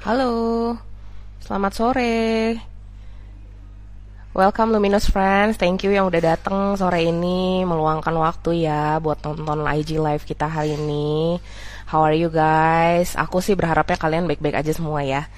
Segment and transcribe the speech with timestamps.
[0.00, 0.32] Halo,
[1.44, 2.56] selamat sore.
[4.32, 9.60] Welcome Luminous Friends, thank you yang udah datang sore ini meluangkan waktu ya buat nonton
[9.60, 11.36] IG live kita hari ini.
[11.84, 13.12] How are you guys?
[13.12, 15.28] Aku sih berharapnya kalian baik-baik aja semua ya.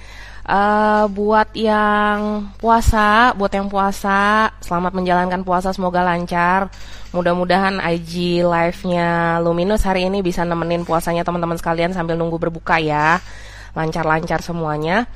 [0.47, 6.71] Uh, buat yang puasa, buat yang puasa, selamat menjalankan puasa, semoga lancar.
[7.11, 13.19] Mudah-mudahan IG live-nya Luminous hari ini bisa nemenin puasanya teman-teman sekalian sambil nunggu berbuka ya.
[13.73, 15.09] Lancar-lancar semuanya.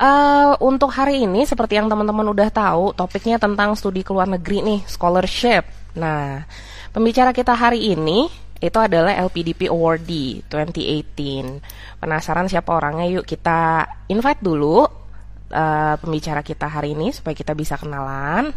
[0.00, 4.64] Uh, untuk hari ini, seperti yang teman-teman udah tahu, topiknya tentang studi ke luar negeri
[4.64, 5.68] nih, scholarship.
[5.92, 6.48] Nah,
[6.96, 8.24] pembicara kita hari ini
[8.60, 12.00] itu adalah LPDP Awardee 2018.
[12.00, 13.08] Penasaran siapa orangnya?
[13.08, 18.52] Yuk kita invite dulu uh, pembicara kita hari ini supaya kita bisa kenalan.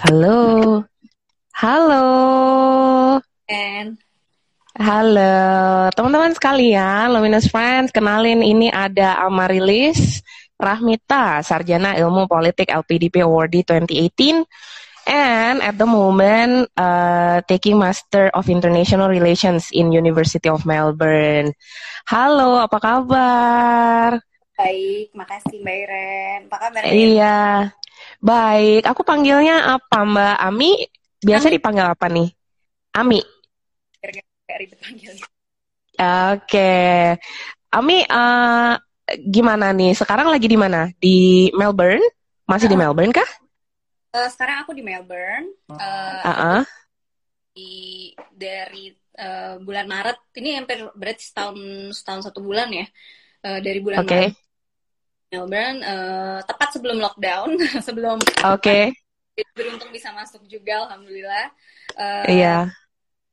[0.00, 0.80] Halo.
[1.52, 2.04] Halo.
[3.52, 4.00] And
[4.80, 10.24] Halo, teman-teman sekalian, Luminous Friends, kenalin ini ada Amarilis
[10.56, 14.40] Rahmita, Sarjana Ilmu Politik LPDP Awardee 2018,
[15.04, 21.52] and at the moment uh, taking Master of International Relations in University of Melbourne.
[22.08, 24.16] Halo, apa kabar?
[24.56, 26.40] Baik, makasih Mbak Iren.
[26.48, 26.80] Apa kabar?
[26.88, 27.68] Iya,
[28.20, 28.86] baik.
[28.86, 30.70] Aku panggilnya apa Mbak Ami?
[31.20, 31.54] Biasa Ami.
[31.56, 32.28] dipanggil apa nih?
[32.96, 33.20] Ami
[34.58, 35.26] ribet panggilnya.
[36.32, 36.72] Oke,
[37.70, 38.74] Ami, uh,
[39.28, 39.92] gimana nih?
[39.92, 40.88] Sekarang lagi di mana?
[40.96, 42.02] Di Melbourne?
[42.48, 43.30] Masih uh, di Melbourne kah?
[44.16, 45.52] Uh, sekarang aku di Melbourne.
[45.68, 45.76] Uh,
[46.24, 46.60] uh -uh.
[47.52, 47.72] Di
[48.32, 50.18] dari uh, bulan Maret.
[50.34, 51.58] Ini hampir berarti setahun
[51.94, 52.86] setahun satu bulan ya.
[53.44, 54.32] Uh, dari bulan okay.
[54.32, 54.49] Maret.
[55.30, 57.54] Melbourne, uh, tepat sebelum lockdown,
[57.86, 58.18] sebelum.
[58.18, 58.58] Oke.
[58.60, 58.84] Okay.
[59.56, 61.48] Beruntung bisa masuk juga, alhamdulillah.
[61.96, 62.68] Uh, iya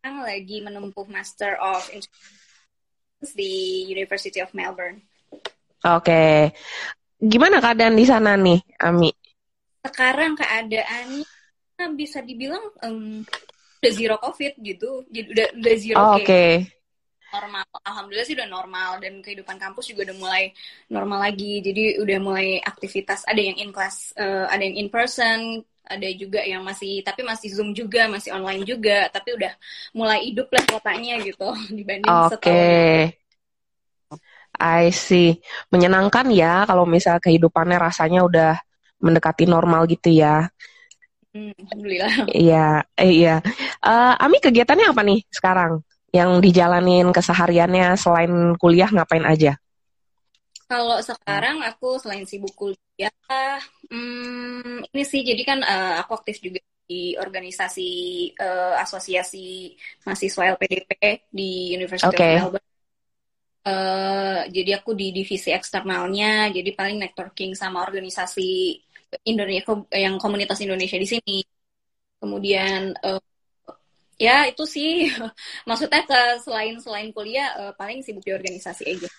[0.08, 5.04] sekarang lagi menempuh Master of Insurance di University of Melbourne.
[5.84, 6.08] Oke.
[6.08, 6.38] Okay.
[7.20, 9.12] Gimana keadaan di sana nih, Ami?
[9.84, 13.20] Sekarang keadaannya bisa dibilang um,
[13.84, 15.04] udah zero COVID gitu.
[15.12, 16.24] Jadi udah udah zero oh, Oke.
[16.24, 16.52] Okay.
[17.28, 17.68] Normal.
[17.84, 20.44] Alhamdulillah sih udah normal dan kehidupan kampus juga udah mulai
[20.88, 21.60] normal lagi.
[21.60, 26.44] Jadi udah mulai aktivitas ada yang in class, uh, ada yang in person, ada juga
[26.44, 29.56] yang masih tapi masih zoom juga masih online juga tapi udah
[29.96, 32.36] mulai hidup lah kotanya gitu dibanding okay.
[32.36, 33.26] setahun
[34.58, 35.40] I see
[35.72, 38.54] menyenangkan ya kalau misal kehidupannya rasanya udah
[39.00, 40.52] mendekati normal gitu ya
[41.32, 43.36] hmm, Alhamdulillah iya eh, iya
[43.82, 49.60] uh, Ami kegiatannya apa nih sekarang yang dijalanin kesehariannya selain kuliah ngapain aja
[50.68, 53.56] kalau sekarang aku selain sibuk kuliah,
[53.88, 57.92] hmm, ini sih jadi kan uh, aku aktif juga di organisasi
[58.36, 60.92] uh, asosiasi mahasiswa LPDP
[61.32, 62.36] di University okay.
[62.36, 62.68] of Melbourne.
[63.68, 68.80] Uh, jadi aku di divisi eksternalnya, jadi paling networking sama organisasi
[69.24, 71.40] Indonesia yang komunitas Indonesia di sini.
[72.20, 73.24] Kemudian uh,
[74.18, 75.14] ya itu sih
[75.70, 79.10] maksudnya ke selain selain kuliah uh, paling sibuk di organisasi aja.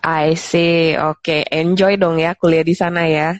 [0.00, 1.44] I see, oke, okay.
[1.52, 3.36] enjoy dong ya kuliah di sana ya.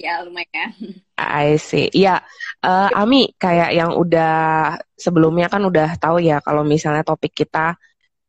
[0.00, 0.72] Ya lumayan.
[1.44, 2.18] I see, ya
[2.64, 7.78] uh, Ami kayak yang udah sebelumnya kan udah tahu ya kalau misalnya topik kita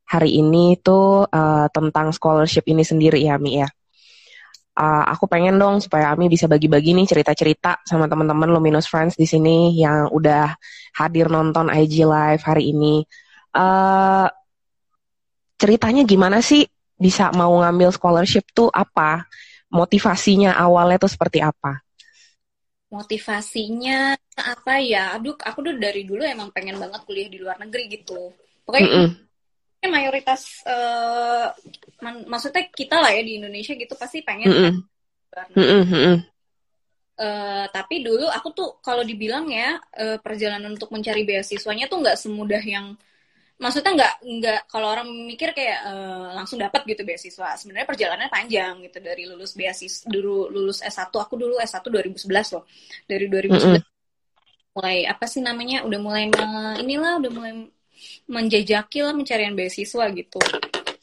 [0.05, 3.69] hari ini tuh uh, tentang scholarship ini sendiri ya Ami ya.
[4.75, 9.23] Uh, aku pengen dong supaya Ami bisa bagi-bagi nih cerita-cerita sama teman-teman Luminous Friends di
[9.23, 10.51] sini yang udah
[10.99, 13.07] hadir nonton IG Live hari ini.
[13.55, 14.27] Uh,
[15.55, 16.67] ceritanya gimana sih
[16.99, 19.23] bisa mau ngambil scholarship tuh apa?
[19.71, 21.79] Motivasinya awalnya tuh seperti apa?
[22.91, 25.15] Motivasinya apa ya?
[25.15, 28.31] Aduh, aku tuh dari dulu emang pengen banget kuliah di luar negeri gitu.
[28.67, 29.24] Pokoknya mm -mm.
[29.89, 31.49] Mayoritas uh,
[32.27, 34.73] maksudnya kita lah ya di Indonesia gitu pasti pengen mm -mm.
[35.35, 36.17] Kan, mm -mm.
[37.15, 42.19] Uh, tapi dulu aku tuh kalau dibilang ya uh, perjalanan untuk mencari beasiswanya tuh nggak
[42.19, 42.91] semudah yang
[43.55, 48.83] maksudnya nggak nggak kalau orang mikir kayak uh, langsung dapat gitu beasiswa sebenarnya perjalanannya panjang
[48.83, 52.67] gitu dari lulus beasiswa dulu lulus S1 aku dulu S1 2011 loh
[53.07, 53.81] dari 2011 mm -hmm.
[54.75, 56.27] mulai apa sih namanya udah mulai
[56.83, 57.53] inilah udah mulai
[58.25, 60.41] menjajaki lah pencarian beasiswa gitu.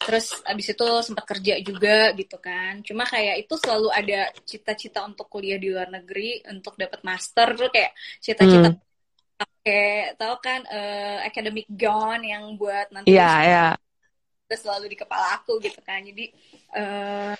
[0.03, 2.83] Terus abis itu sempat kerja juga gitu kan.
[2.83, 7.71] Cuma kayak itu selalu ada cita-cita untuk kuliah di luar negeri untuk dapat master tuh
[7.71, 8.93] kayak cita-cita mm
[9.43, 13.73] pakai tau kan uh, academic gown yang buat nanti yeah, yeah.
[14.47, 15.99] terus selalu di kepala aku gitu kan.
[16.07, 16.31] Jadi
[16.79, 17.35] uh,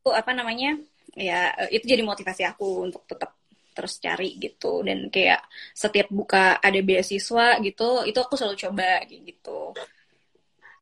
[0.00, 0.78] aku apa namanya
[1.18, 3.39] ya uh, itu jadi motivasi aku untuk tetap
[3.80, 5.40] terus cari gitu dan kayak
[5.72, 9.72] setiap buka ada beasiswa gitu itu aku selalu coba gitu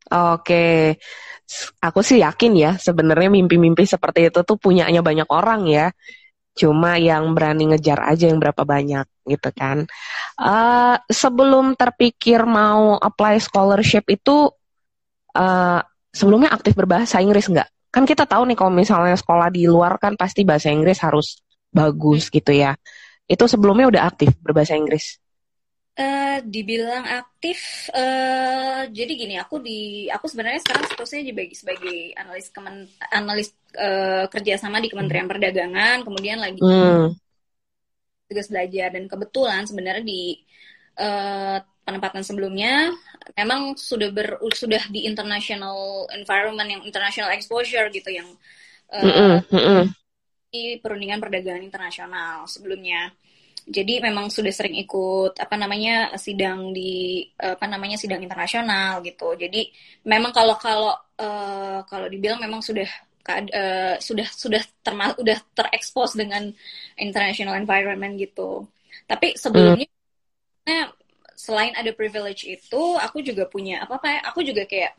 [0.09, 0.97] Oke,
[1.85, 5.93] aku sih yakin ya sebenarnya mimpi-mimpi seperti itu tuh punyanya banyak orang ya.
[6.57, 9.85] Cuma yang berani ngejar aja yang berapa banyak gitu kan.
[10.41, 14.49] Uh, sebelum terpikir mau apply scholarship itu
[15.37, 17.69] uh, sebelumnya aktif berbahasa Inggris nggak?
[17.93, 21.37] Kan kita tahu nih kalau misalnya sekolah di luar kan pasti bahasa Inggris harus
[21.79, 22.75] bagus gitu ya.
[23.31, 25.23] Itu sebelumnya udah aktif berbahasa Inggris?
[25.99, 32.55] Uh, dibilang aktif, uh, jadi gini, aku di, aku sebenarnya sekarang statusnya dibagi sebagai analis
[32.55, 35.33] kemen, analis uh, kerjasama di Kementerian hmm.
[35.35, 37.19] Perdagangan, kemudian lagi hmm.
[38.31, 40.39] tugas belajar dan kebetulan sebenarnya di
[41.03, 42.95] uh, penempatan sebelumnya
[43.35, 48.29] memang sudah ber, sudah di international environment yang international exposure gitu yang
[48.93, 49.83] uh, mm -mm.
[49.89, 49.91] di
[50.81, 53.13] perundingan perdagangan internasional sebelumnya.
[53.69, 59.37] Jadi memang sudah sering ikut apa namanya sidang di apa namanya sidang internasional gitu.
[59.37, 59.69] Jadi
[60.09, 62.89] memang kalau kalau uh, kalau dibilang memang sudah
[63.29, 66.49] uh, sudah sudah termal sudah terekspos dengan
[66.97, 68.65] international environment gitu.
[69.05, 69.85] Tapi sebelumnya
[70.65, 70.89] mm.
[71.37, 74.97] selain ada privilege itu aku juga punya apa apa ya aku juga kayak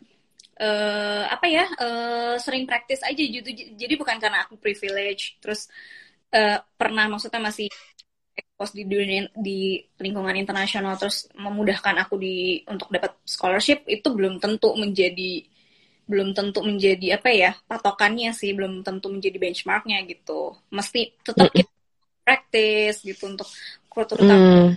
[0.60, 3.48] uh, apa ya uh, sering praktis aja gitu.
[3.76, 5.72] Jadi bukan karena aku privilege terus
[6.36, 7.72] uh, pernah maksudnya masih
[8.36, 14.40] expose di dunia di lingkungan internasional terus memudahkan aku di untuk dapat scholarship itu belum
[14.40, 15.44] tentu menjadi
[16.10, 20.58] belum tentu menjadi apa ya patokannya sih belum tentu menjadi benchmarknya gitu.
[20.74, 21.72] Mesti tetap kita
[22.26, 23.50] praktis gitu untuk
[23.90, 24.74] terutama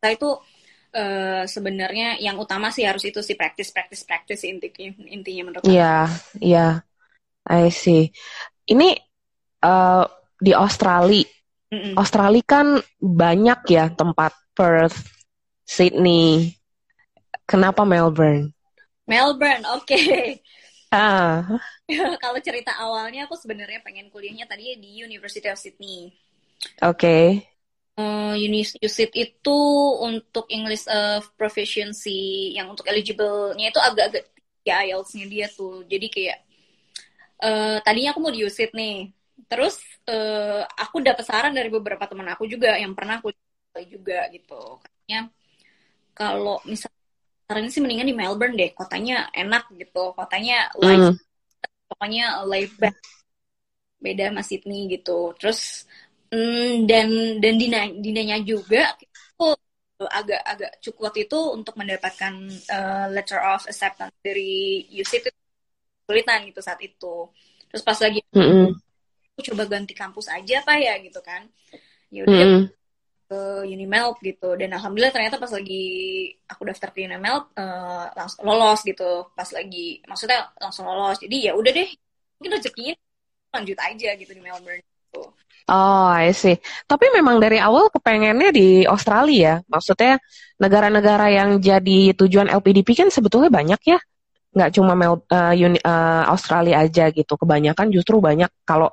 [0.00, 0.14] mm.
[0.14, 0.30] itu
[0.94, 5.72] uh, sebenarnya yang utama sih harus itu sih praktis praktis praktis intinya intinya menurut aku.
[5.72, 6.08] Iya,
[6.40, 6.66] iya.
[7.50, 8.12] I see.
[8.68, 8.94] Ini
[9.64, 10.04] uh,
[10.38, 11.26] di Australia
[11.70, 11.94] Mm-mm.
[11.94, 15.06] Australia kan banyak ya tempat Perth,
[15.62, 16.58] Sydney.
[17.46, 18.50] Kenapa Melbourne?
[19.06, 19.86] Melbourne, oke.
[19.86, 20.38] Okay.
[20.90, 21.46] Ah.
[22.22, 26.10] Kalau cerita awalnya aku sebenarnya pengen kuliahnya tadi di University of Sydney.
[26.82, 26.98] Oke.
[26.98, 27.22] Okay.
[28.00, 28.34] Uh,
[28.80, 29.58] USIT itu
[30.00, 34.24] untuk English of Proficiency yang untuk eligible-nya itu agak-agak
[34.64, 35.84] ya IELTS-nya dia tuh.
[35.84, 36.38] Jadi kayak
[37.44, 39.10] uh, tadinya aku mau di USIT nih.
[39.50, 43.34] Terus uh, aku dapat saran dari beberapa teman aku juga yang pernah aku
[43.88, 44.78] juga gitu.
[44.78, 45.20] Katanya
[46.14, 47.02] kalau misalnya
[47.48, 48.70] sarannya sih mendingan di Melbourne deh.
[48.76, 50.14] Kotanya enak gitu.
[50.14, 51.16] Kotanya live mm.
[51.90, 52.96] pokoknya live back
[54.00, 55.34] beda sama Sydney gitu.
[55.36, 55.84] Terus
[56.30, 57.08] mm, dan
[57.42, 58.94] dan dina dinanya juga
[59.36, 59.54] aku
[60.08, 62.34] agak agak cukup waktu itu untuk mendapatkan
[62.72, 65.30] uh, letter of acceptance dari UC itu
[66.06, 67.28] kesulitan gitu saat itu.
[67.70, 68.90] Terus pas lagi mm -hmm
[69.40, 71.48] aku coba ganti kampus aja apa ya gitu kan.
[72.12, 72.62] Ya udah mm.
[73.32, 74.52] ke Unimelp gitu.
[74.60, 75.84] Dan alhamdulillah ternyata pas lagi
[76.44, 79.32] aku daftar ke Unimelp uh, langsung lolos gitu.
[79.32, 81.16] Pas lagi maksudnya langsung lolos.
[81.16, 81.88] Jadi ya udah deh
[82.36, 82.94] mungkin rezekinya
[83.56, 85.34] lanjut aja gitu di Melbourne gitu.
[85.70, 86.58] Oh, I see.
[86.86, 89.54] Tapi memang dari awal kepengennya di Australia ya.
[89.70, 90.18] Maksudnya
[90.58, 93.98] negara-negara yang jadi tujuan LPDP kan sebetulnya banyak ya.
[94.50, 97.38] Nggak cuma Mel, uh, uni, uh, Australia aja gitu.
[97.38, 98.90] Kebanyakan justru banyak kalau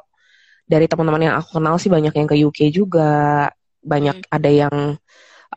[0.70, 3.50] dari teman-teman yang aku kenal sih banyak yang ke UK juga,
[3.82, 4.30] banyak hmm.
[4.30, 4.76] ada yang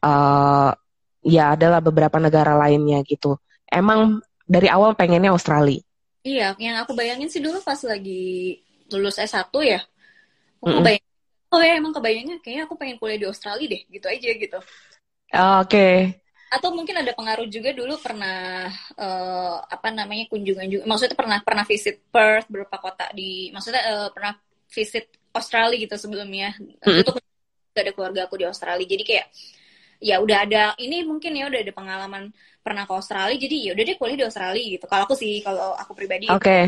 [0.00, 0.70] uh,
[1.20, 3.36] ya adalah beberapa negara lainnya gitu.
[3.68, 5.84] Emang dari awal pengennya Australia.
[6.24, 9.80] Iya, yang aku bayangin sih dulu pas lagi lulus S1 ya.
[10.60, 10.98] Aku mm -mm.
[11.50, 14.58] oh ya emang kebayangnya kayaknya aku pengen kuliah di Australia deh, gitu aja gitu.
[14.60, 15.66] Oke.
[15.66, 15.96] Okay.
[16.50, 18.66] Atau mungkin ada pengaruh juga dulu pernah
[18.98, 24.08] uh, apa namanya kunjungan juga, maksudnya pernah pernah visit Perth beberapa kota di, maksudnya uh,
[24.10, 24.34] pernah
[24.70, 27.02] visit Australia gitu sebelumnya mm-hmm.
[27.02, 27.10] itu
[27.70, 29.26] ada keluarga aku di Australia jadi kayak
[30.00, 32.22] ya udah ada ini mungkin ya udah ada pengalaman
[32.64, 35.76] pernah ke Australia jadi ya udah deh kuliah di Australia gitu kalau aku sih kalau
[35.76, 36.64] aku pribadi oke okay.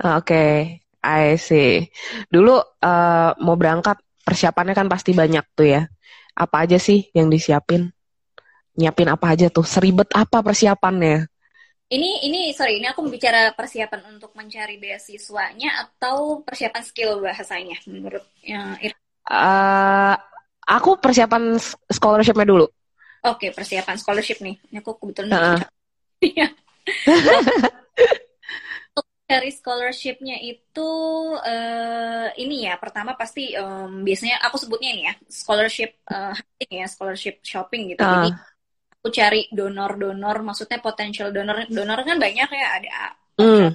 [0.00, 0.80] oke okay.
[1.02, 1.86] I see.
[2.28, 5.82] Dulu uh, mau berangkat persiapannya kan pasti banyak tuh ya.
[6.34, 7.90] Apa aja sih yang disiapin?
[8.78, 9.66] Nyiapin apa aja tuh?
[9.66, 11.26] Seribet apa persiapannya?
[11.88, 18.28] Ini ini sorry ini aku bicara persiapan untuk mencari beasiswanya atau persiapan skill bahasanya menurut
[18.44, 18.76] yang
[19.24, 20.12] uh,
[20.68, 21.56] aku persiapan
[21.88, 22.68] scholarshipnya dulu.
[23.24, 24.60] Oke okay, persiapan scholarship nih.
[24.68, 25.62] Ini aku kebetulan uh -uh.
[29.28, 30.90] dari scholarshipnya itu
[31.36, 36.86] uh, ini ya pertama pasti um, biasanya aku sebutnya ini ya scholarship uh, hunting ya
[36.88, 38.24] scholarship shopping gitu uh.
[38.24, 38.30] jadi
[38.98, 42.90] aku cari donor-donor, maksudnya potensial donor, donor kan banyak ya, ada
[43.38, 43.68] mm.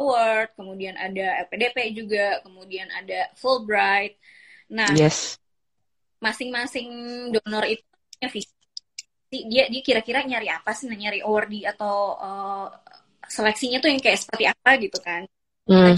[0.00, 4.18] Award, kemudian ada LPDP juga, kemudian ada Fulbright.
[4.74, 5.38] Nah, yes.
[6.18, 6.88] masing-masing
[7.30, 7.84] donor itu
[8.18, 8.50] punya visi
[9.32, 12.68] dia dia kira-kira nyari apa sih nyari awardee atau uh,
[13.32, 15.24] seleksinya tuh yang kayak seperti apa gitu kan.
[15.64, 15.96] Hmm.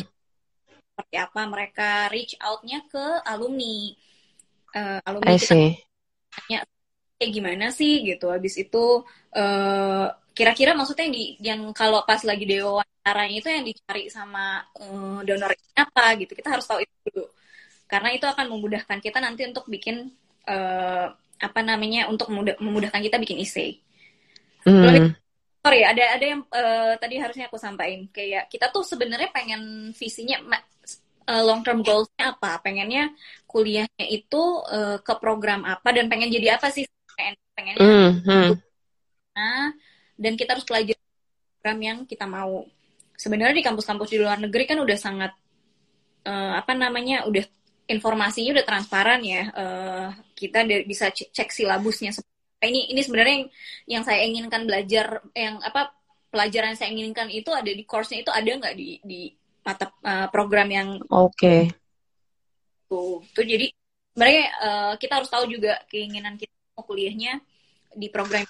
[0.94, 3.90] seperti apa mereka reach outnya ke alumni.
[4.70, 5.54] Uh, alumni I kita
[6.30, 6.58] tanya
[7.18, 8.06] kayak gimana sih?
[8.06, 8.30] gitu.
[8.30, 9.02] Habis itu
[9.34, 15.18] uh, kira-kira maksudnya yang di yang kalau pas lagi dewawancaranya itu yang dicari sama uh,
[15.26, 16.38] donor apa gitu.
[16.38, 17.26] Kita harus tahu itu dulu.
[17.90, 20.14] Karena itu akan memudahkan kita nanti untuk bikin
[20.46, 21.10] uh,
[21.42, 22.30] apa namanya untuk
[22.62, 23.82] memudahkan kita bikin essay.
[24.62, 25.18] Mm.
[25.64, 30.36] Sorry, ada ada yang uh, tadi harusnya aku sampaikan kayak kita tuh sebenarnya pengen visinya
[31.24, 32.60] uh, long term goalsnya apa?
[32.60, 33.08] Pengennya
[33.48, 36.84] kuliahnya itu uh, ke program apa dan pengen jadi apa sih?
[37.16, 38.48] Pengen pengennya mm -hmm.
[39.32, 39.72] nah,
[40.20, 41.00] dan kita harus pelajari
[41.56, 42.68] program yang kita mau.
[43.16, 45.32] Sebenarnya di kampus-kampus di luar negeri kan udah sangat
[46.28, 47.40] uh, apa namanya udah
[47.88, 49.48] informasinya udah transparan ya.
[49.56, 50.06] Uh,
[50.36, 52.12] kita bisa cek, cek silabusnya.
[52.64, 53.48] Ini ini sebenarnya yang,
[53.86, 55.06] yang saya inginkan belajar
[55.36, 55.94] yang apa
[56.34, 59.20] pelajaran yang saya inginkan itu ada di course-nya itu ada nggak di di
[59.64, 61.30] mata uh, program yang Oke.
[61.38, 61.60] Okay.
[62.90, 63.70] Tuh, tuh jadi
[64.12, 67.40] sebenarnya uh, kita harus tahu juga keinginan kita mau kuliahnya
[67.94, 68.44] di program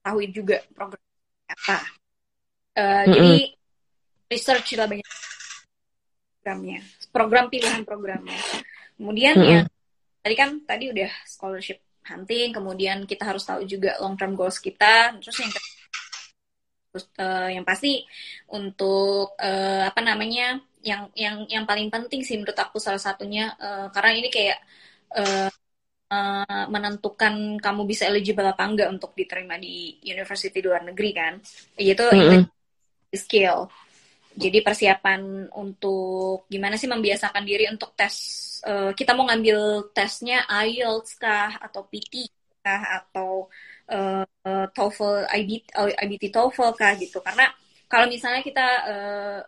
[0.00, 1.04] tahu juga program
[1.46, 1.78] apa.
[2.74, 3.12] Uh, mm -hmm.
[3.12, 3.34] Jadi
[4.30, 5.08] research lah banyak
[6.40, 6.80] programnya
[7.12, 8.40] program pilihan programnya.
[8.96, 9.52] Kemudian mm -hmm.
[9.52, 9.60] ya
[10.20, 15.14] tadi kan tadi udah scholarship hunting, kemudian kita harus tahu juga long term goals kita.
[15.22, 15.52] Terus yang
[16.90, 18.02] terus uh, yang pasti
[18.50, 23.86] untuk uh, apa namanya yang yang yang paling penting sih menurut aku salah satunya uh,
[23.94, 24.58] karena ini kayak
[25.14, 25.48] uh,
[26.10, 31.38] uh, menentukan kamu bisa eligible apa enggak untuk diterima di university luar negeri kan
[31.78, 32.42] yaitu mm -hmm.
[33.14, 33.70] skill
[34.40, 38.14] jadi persiapan untuk gimana sih membiasakan diri untuk tes
[38.64, 42.32] uh, kita mau ngambil tesnya IELTS kah atau PT
[42.64, 43.52] kah atau
[43.92, 44.24] uh,
[44.72, 47.20] TOEFL IBT, IBT TOEFL kah gitu.
[47.20, 47.52] Karena
[47.84, 49.38] kalau misalnya kita uh,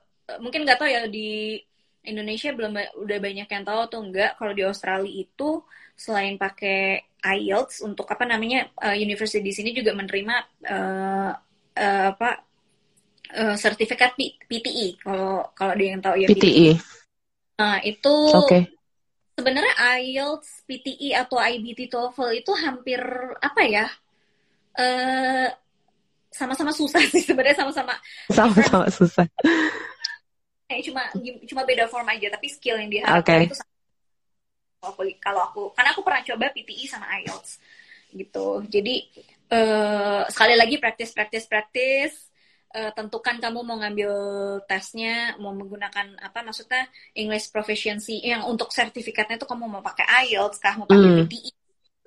[0.45, 1.57] mungkin nggak tahu ya di
[2.03, 5.63] Indonesia belum udah banyak yang tahu atau enggak kalau di Australia itu
[5.95, 11.33] selain pakai IELTS untuk apa namanya uh, university di sini juga menerima uh,
[11.79, 12.52] uh, apa
[13.33, 16.77] uh, sertifikat P PTE kalau kalau dia yang tahu ya PTE.
[17.59, 18.67] Nah, itu okay.
[19.37, 23.01] sebenarnya IELTS, PTE atau IBT TOEFL itu hampir
[23.39, 23.87] apa ya?
[24.73, 25.49] Uh,
[26.33, 27.93] sama-sama susah sih sebenarnya sama-sama
[28.33, 29.29] sama-sama susah.
[30.73, 31.05] Eh, cuma
[31.45, 33.53] cuma beda form aja tapi skill yang diharapkan okay.
[33.53, 33.71] itu sama.
[34.83, 37.61] Kalau aku, kalau aku karena aku pernah coba PTE sama IELTS
[38.17, 38.65] gitu.
[38.67, 38.95] Jadi
[39.53, 42.32] uh, sekali lagi praktis praktis praktis
[42.73, 44.13] uh, tentukan kamu mau ngambil
[44.67, 50.59] tesnya, mau menggunakan apa maksudnya English proficiency yang untuk sertifikatnya itu kamu mau pakai IELTS
[50.59, 51.29] kah, mau pakai mm.
[51.29, 51.53] PTE,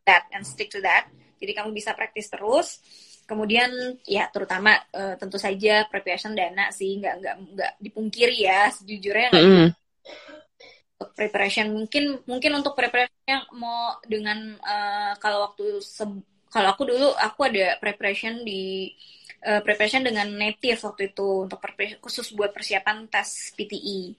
[0.06, 1.08] that and stick to that.
[1.38, 2.82] Jadi kamu bisa praktis terus.
[3.26, 3.74] Kemudian
[4.06, 9.66] ya terutama uh, tentu saja preparation dana sih nggak nggak nggak dipungkiri ya sejujurnya mm.
[10.94, 15.82] untuk preparation mungkin mungkin untuk preparation yang mau dengan uh, kalau waktu
[16.54, 18.94] kalau aku dulu aku ada preparation di
[19.44, 21.60] uh, preparation dengan native waktu itu untuk
[22.00, 24.16] khusus buat persiapan tes PTE.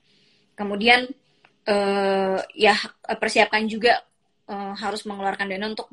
[0.52, 1.08] Kemudian
[1.68, 2.74] uh, ya
[3.16, 4.02] persiapkan juga
[4.50, 5.88] uh, harus mengeluarkan dana untuk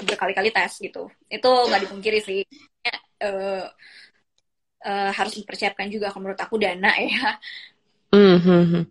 [0.00, 1.10] berkali-kali tes gitu.
[1.30, 2.42] Itu nggak dipungkiri sih.
[3.22, 3.64] Uh,
[4.84, 7.38] uh, harus dipersiapkan juga menurut aku dana ya.
[8.14, 8.82] Mm-hmm.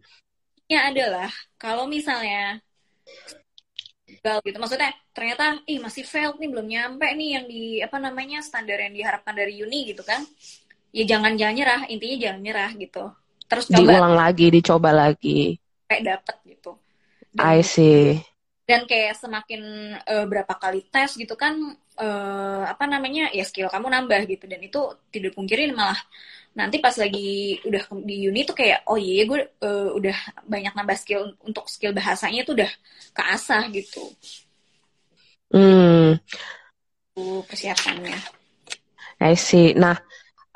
[0.68, 2.60] Ya adalah kalau misalnya
[4.24, 4.58] gagal gitu.
[4.58, 8.96] Maksudnya ternyata ih masih failed nih belum nyampe nih yang di apa namanya standar yang
[8.96, 10.24] diharapkan dari uni gitu kan.
[10.96, 13.04] Ya jangan jangan nyerah intinya jangan nyerah gitu.
[13.52, 15.40] Terus coba diulang lagi dicoba lagi.
[15.84, 16.72] kayak dapet gitu.
[17.36, 18.24] Dan, I see.
[18.64, 19.62] dan kayak semakin
[20.00, 21.60] uh, berapa kali tes gitu kan
[22.00, 24.48] uh, apa namanya ya skill kamu nambah gitu.
[24.48, 24.80] Dan itu
[25.12, 26.00] tidak pungkirin malah
[26.54, 30.98] nanti pas lagi udah di uni tuh kayak oh iya gue uh, udah banyak nambah
[30.98, 32.72] skill untuk skill bahasanya tuh udah
[33.14, 34.06] keasah gitu.
[35.54, 36.18] Hmm.
[37.46, 38.18] persiapannya.
[39.22, 39.78] I see.
[39.78, 39.98] Nah,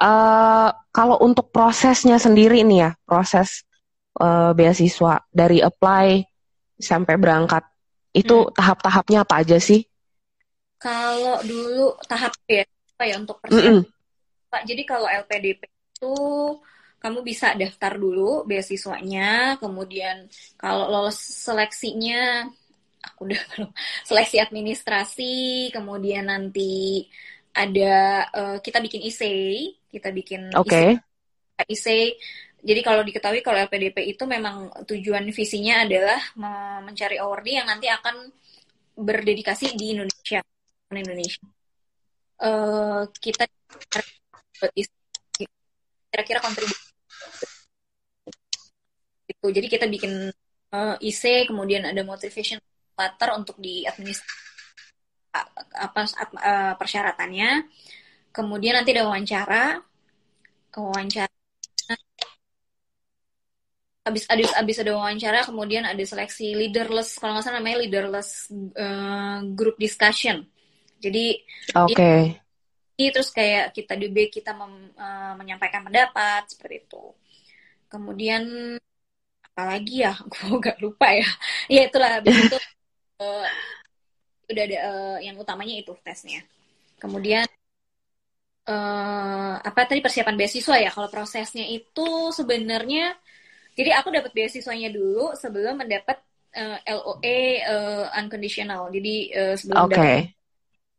[0.01, 3.61] uh, kalau untuk prosesnya sendiri nih ya, proses
[4.17, 6.25] uh, beasiswa dari apply
[6.77, 7.61] sampai berangkat
[8.13, 8.53] itu hmm.
[8.57, 9.85] tahap-tahapnya apa aja sih?
[10.81, 13.81] Kalau dulu tahap ya, apa ya untuk persiapan.
[13.81, 14.65] Mm -mm.
[14.65, 15.61] Jadi kalau LPDP
[15.97, 16.15] itu
[16.97, 22.45] kamu bisa daftar dulu beasiswanya, kemudian kalau lolos seleksinya,
[23.01, 23.69] aku udah belum
[24.05, 25.35] seleksi administrasi,
[25.73, 27.05] kemudian nanti
[27.53, 30.97] ada uh, kita bikin essay, kita bikin okay.
[31.65, 32.13] essay.
[32.57, 36.19] Jadi kalau diketahui kalau LPDP itu memang tujuan visinya adalah
[36.81, 38.27] mencari awardee yang nanti akan
[38.97, 40.41] berdedikasi di Indonesia,
[40.89, 41.45] di Indonesia.
[42.37, 43.45] Uh, kita
[46.17, 46.81] kira-kira kontribusi
[49.29, 49.47] itu.
[49.53, 50.33] Jadi kita bikin
[50.73, 52.57] uh, eh, IC, kemudian ada motivation
[52.97, 54.49] letter untuk di administrasi
[55.77, 56.01] apa
[56.41, 57.69] uh, persyaratannya.
[58.33, 59.77] Kemudian nanti ada wawancara,
[60.73, 61.29] wawancara
[64.07, 68.47] abis abis abis ada wawancara kemudian ada seleksi leaderless kalau nggak salah namanya leaderless
[68.79, 70.47] uh, group discussion
[71.03, 71.43] jadi
[71.75, 72.39] oke okay.
[72.97, 77.05] Terus kayak kita di B kita mem, uh, menyampaikan pendapat seperti itu.
[77.85, 78.43] Kemudian
[79.53, 80.17] apalagi ya?
[80.33, 81.29] Gue gak lupa ya.
[81.69, 82.17] Ya itulah.
[82.17, 82.57] Habis itu
[83.21, 83.45] uh,
[84.49, 86.41] udah ada uh, yang utamanya itu tesnya.
[86.97, 87.45] Kemudian
[88.65, 90.89] uh, apa tadi persiapan beasiswa ya?
[90.89, 93.13] Kalau prosesnya itu sebenarnya
[93.77, 96.17] jadi aku dapat beasiswanya dulu sebelum mendapat
[96.57, 98.89] uh, LOE uh, unconditional.
[98.89, 99.93] Jadi uh, sebelum okay.
[99.93, 100.36] dapat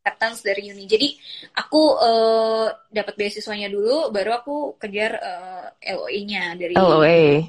[0.09, 0.89] acceptance dari uni.
[0.89, 1.13] Jadi
[1.53, 7.45] aku uh, dapat beasiswanya dulu, baru aku kejar uh, LOE-nya dari LOE.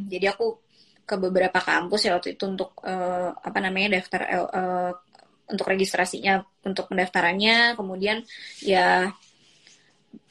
[0.00, 0.64] Jadi aku
[1.04, 4.92] ke beberapa kampus ya waktu itu untuk uh, apa namanya daftar uh,
[5.52, 8.24] untuk registrasinya untuk pendaftarannya, kemudian
[8.64, 9.12] ya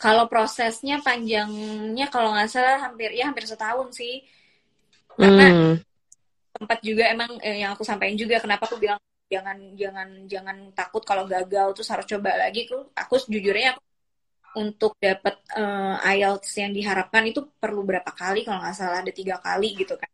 [0.01, 4.25] kalau prosesnya panjangnya kalau nggak salah hampir ya hampir setahun sih
[5.15, 5.75] karena hmm.
[6.57, 8.99] tempat juga emang eh, yang aku sampaikan juga kenapa aku bilang
[9.31, 12.69] jangan jangan jangan takut kalau gagal terus harus coba lagi.
[12.69, 13.81] Tuh aku jujurnya aku,
[14.55, 19.41] untuk dapat uh, IELTS yang diharapkan itu perlu berapa kali kalau nggak salah ada tiga
[19.41, 20.09] kali gitu kan.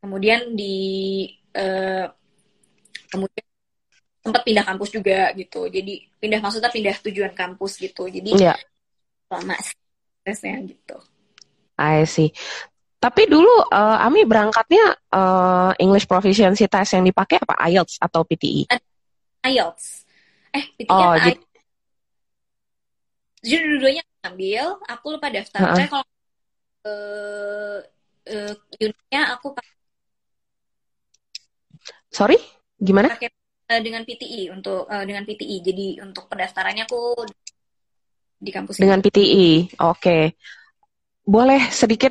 [0.00, 2.08] Kemudian di uh,
[3.12, 3.46] kemudian
[4.20, 5.68] sempat pindah kampus juga gitu.
[5.70, 8.08] Jadi pindah maksudnya pindah tujuan kampus gitu.
[8.10, 8.58] Jadi yeah
[9.30, 9.54] lama
[10.26, 10.98] tesnya gitu.
[11.78, 12.34] I see.
[13.00, 18.68] Tapi dulu uh, Ami berangkatnya uh, English Proficiency Test yang dipakai apa IELTS atau PTE?
[19.48, 20.04] IELTS.
[20.52, 21.16] Eh, PTE oh?
[23.40, 25.60] Jadi dua-duanya ambil, aku lupa daftar.
[25.64, 25.88] Uh -uh.
[25.88, 26.06] kalau
[26.84, 27.78] uh,
[28.36, 29.72] uh, unitnya aku pakai
[32.10, 32.36] Sorry,
[32.76, 33.16] gimana?
[33.16, 33.30] Pakai
[33.70, 35.56] uh, dengan PTE untuk uh, dengan PTE.
[35.62, 37.16] Jadi untuk pendaftarannya aku
[38.36, 39.78] di kampus dengan PTI.
[39.78, 39.96] Oke.
[39.96, 40.22] Okay.
[41.24, 42.10] Boleh sedikit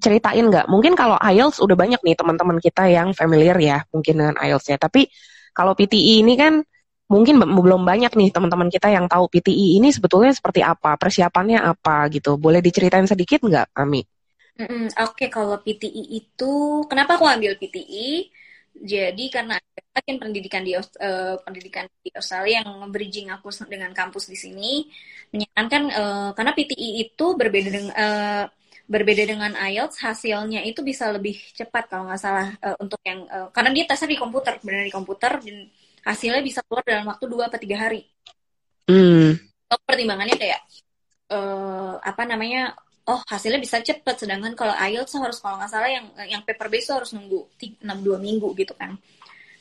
[0.00, 0.66] diceritain nggak?
[0.72, 4.80] Mungkin kalau IELTS udah banyak nih teman-teman kita yang familiar ya mungkin dengan IELTS ya.
[4.80, 5.04] Tapi
[5.52, 6.64] kalau PTI ini kan
[7.12, 12.08] mungkin belum banyak nih teman-teman kita yang tahu PTI ini sebetulnya seperti apa, persiapannya apa
[12.08, 12.40] gitu.
[12.40, 14.00] Boleh diceritain sedikit nggak, Ami?
[14.56, 18.32] Mm -mm, Oke, okay, kalau PTI itu, kenapa aku ambil PTI?
[18.80, 19.60] Jadi karena
[19.90, 24.86] kan pendidikan di uh, pendidikan di Australia yang bridging aku dengan kampus di sini
[25.34, 28.44] menyarankan uh, karena PTI itu berbeda dengan uh,
[28.90, 33.46] berbeda dengan IELTS hasilnya itu bisa lebih cepat kalau nggak salah uh, untuk yang uh,
[33.54, 35.56] karena dia tesnya di komputer benar di komputer dan
[36.02, 38.02] hasilnya bisa keluar dalam waktu dua atau tiga hari.
[38.90, 39.38] Hmm.
[39.86, 40.66] pertimbangannya kayak
[41.30, 42.74] uh, apa namanya
[43.06, 46.90] oh hasilnya bisa cepet sedangkan kalau IELTS harus kalau nggak salah yang yang paper base
[46.90, 47.46] harus nunggu
[47.86, 48.98] enam dua minggu gitu kan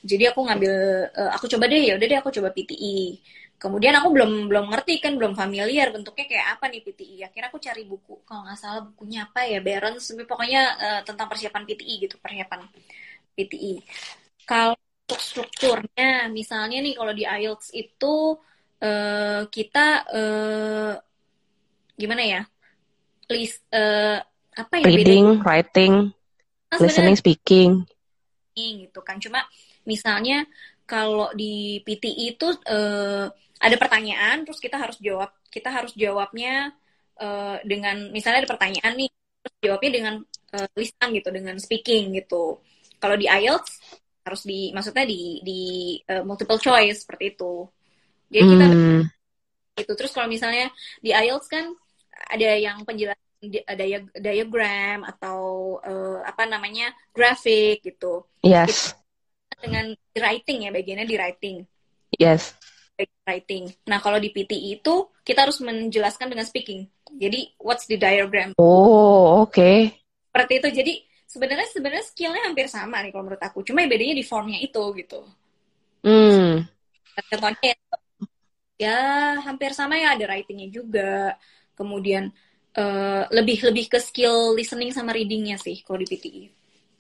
[0.02, 0.74] jadi aku ngambil
[1.14, 3.22] uh, aku coba deh ya udah deh aku coba PTI
[3.60, 7.60] kemudian aku belum belum ngerti kan belum familiar bentuknya kayak apa nih PTI akhirnya aku
[7.60, 12.16] cari buku kalau nggak salah bukunya apa ya Barons pokoknya uh, tentang persiapan PTI gitu
[12.24, 12.64] persiapan
[13.36, 13.74] PTI
[14.48, 18.40] kalau untuk strukturnya misalnya nih kalau di IELTS itu
[18.80, 20.94] uh, kita uh,
[22.00, 22.42] gimana ya
[23.30, 24.24] list uh,
[24.60, 25.46] apa ya reading, bedanya?
[25.46, 25.94] writing,
[26.72, 27.72] nah, listening, speaking.
[28.60, 29.16] gitu kan.
[29.24, 29.40] Cuma
[29.88, 30.44] misalnya
[30.90, 33.30] kalau di PTI itu uh,
[33.62, 35.30] ada pertanyaan terus kita harus jawab.
[35.54, 36.74] Kita harus jawabnya
[37.22, 40.14] uh, dengan misalnya ada pertanyaan nih, terus jawabnya dengan
[40.58, 42.58] uh, lisan gitu, dengan speaking gitu.
[42.98, 45.62] Kalau di IELTS harus di maksudnya di di
[46.10, 47.70] uh, multiple choice seperti itu.
[48.34, 49.02] Jadi kita hmm.
[49.86, 51.70] itu terus kalau misalnya di IELTS kan
[52.30, 53.64] ada yang penjelasan dia,
[54.20, 58.28] diagram atau uh, apa namanya grafik gitu.
[58.44, 58.99] Yes.
[59.60, 61.58] Dengan writing ya bagiannya di writing.
[62.16, 62.56] Yes.
[63.00, 63.72] Writing.
[63.88, 66.90] Nah kalau di PTI itu kita harus menjelaskan dengan speaking.
[67.16, 68.56] Jadi what's the diagram?
[68.60, 69.56] Oh oke.
[69.56, 69.96] Okay.
[70.32, 70.70] Seperti itu.
[70.84, 70.94] Jadi
[71.30, 73.64] sebenarnya sebenarnya skillnya hampir sama nih kalau menurut aku.
[73.64, 75.22] Cuma bedanya di formnya itu gitu.
[76.04, 76.68] Hmm.
[77.20, 77.76] Contohnya
[78.80, 79.00] ya
[79.44, 81.36] hampir sama ya ada writingnya juga
[81.76, 82.32] kemudian
[82.80, 86.59] uh, lebih lebih ke skill listening sama readingnya sih kalau di PTI.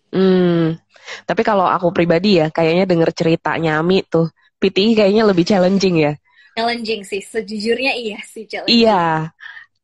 [0.09, 0.77] Hmm,
[1.25, 6.13] tapi kalau aku pribadi ya kayaknya denger ceritanya Ami tuh PTI kayaknya lebih challenging ya.
[6.57, 8.83] Challenging sih, sejujurnya iya sih challenging.
[8.83, 9.31] Iya,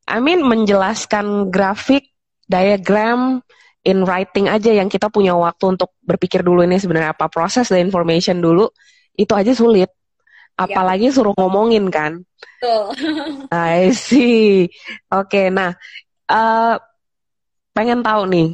[0.06, 2.14] Amin menjelaskan grafik,
[2.46, 3.42] diagram,
[3.86, 7.86] in writing aja yang kita punya waktu untuk berpikir dulu ini sebenarnya apa proses dan
[7.86, 8.66] information dulu
[9.14, 9.90] itu aja sulit.
[10.56, 11.14] Apalagi ya.
[11.14, 12.22] suruh ngomongin kan.
[12.58, 12.84] Betul.
[13.52, 14.66] I see.
[15.12, 15.76] Oke, okay, nah
[16.32, 16.74] uh,
[17.76, 18.48] pengen tahu nih,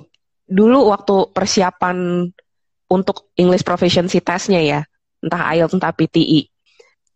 [0.53, 2.29] dulu waktu persiapan
[2.93, 4.81] untuk English Proficiency Testnya ya,
[5.25, 6.53] entah IELTS entah PTE,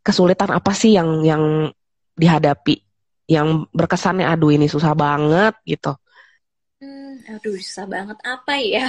[0.00, 1.68] kesulitan apa sih yang yang
[2.16, 2.80] dihadapi?
[3.28, 5.92] Yang berkesannya aduh ini susah banget gitu.
[6.80, 8.88] Hmm, aduh susah banget apa ya?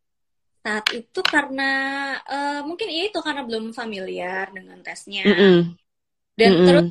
[0.64, 1.70] Saat itu karena
[2.24, 5.28] uh, mungkin ya itu karena belum familiar dengan tesnya.
[5.28, 5.58] Mm -mm.
[6.40, 6.66] Dan mm -mm.
[6.66, 6.86] terus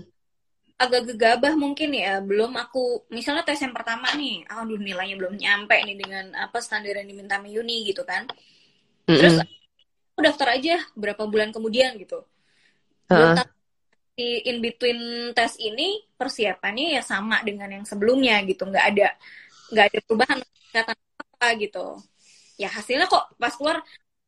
[0.84, 5.80] agak gegabah mungkin ya belum aku misalnya tes yang pertama nih aduh nilainya belum nyampe
[5.88, 8.28] nih dengan apa standar yang diminta Uni gitu kan.
[9.08, 9.40] Terus
[10.14, 12.24] aku daftar aja berapa bulan kemudian gitu.
[13.08, 13.48] Uh -uh.
[14.14, 18.68] di in between tes ini persiapannya ya sama dengan yang sebelumnya gitu.
[18.68, 19.08] Nggak ada
[19.74, 20.38] nggak ada perubahan
[20.70, 21.98] kata apa gitu.
[22.62, 23.82] Ya hasilnya kok pas keluar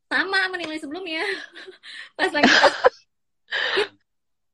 [0.09, 1.21] sama sama nilai sebelumnya.
[2.17, 2.49] Pas lagi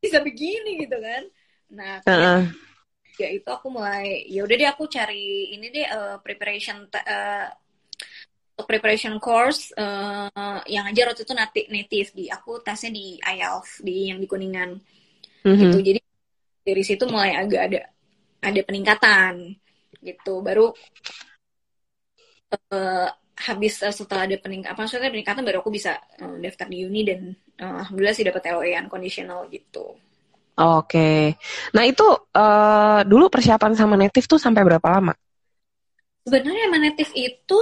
[0.02, 1.24] bisa begini gitu kan
[1.72, 2.42] Nah, uh-uh.
[3.16, 7.48] ya itu aku mulai ya udah deh aku cari ini deh uh, preparation uh,
[8.62, 12.10] preparation course uh, yang aja waktu itu native, native.
[12.14, 14.78] Di aku tesnya di IELTS di yang di kuningan.
[15.42, 15.58] Mm-hmm.
[15.58, 15.78] gitu.
[15.82, 16.00] Jadi
[16.62, 17.82] dari situ mulai agak ada
[18.44, 19.58] ada peningkatan.
[20.02, 20.34] Gitu.
[20.42, 20.74] Baru
[22.52, 23.10] uh,
[23.42, 27.02] habis uh, setelah ada peningkatan apa maksudnya peningkatan baru aku bisa uh, daftar di uni
[27.02, 29.98] dan uh, alhamdulillah sih dapat LOE unconditional gitu
[30.62, 31.34] Oke.
[31.74, 32.06] Nah itu
[32.38, 35.14] uh, dulu persiapan sama native tuh sampai berapa lama?
[36.22, 37.62] Sebenarnya sama native itu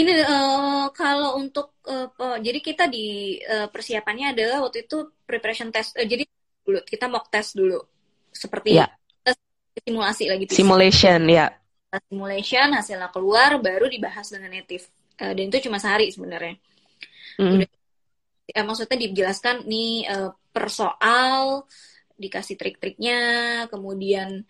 [0.00, 5.92] gini uh, kalau untuk uh, jadi kita di uh, persiapannya adalah waktu itu preparation test
[5.98, 6.24] uh, jadi
[6.64, 7.76] dulu kita mock test dulu
[8.30, 8.86] seperti ya.
[9.20, 9.36] tes
[9.82, 11.50] simulasi lagi simulation ya
[12.06, 14.86] simulation hasilnya keluar baru dibahas dengan native
[15.20, 16.54] uh, dan itu cuma sehari sebenarnya
[17.36, 17.50] mm.
[17.60, 17.68] Udah,
[18.50, 21.64] ya, maksudnya dijelaskan nih uh, persoal
[22.20, 23.20] dikasih trik-triknya
[23.72, 24.44] kemudian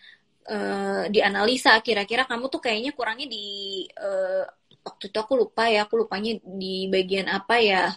[0.51, 4.43] uh, dianalisa kira-kira kamu tuh kayaknya kurangnya di uh,
[4.83, 7.95] waktu itu aku lupa ya aku lupanya di bagian apa ya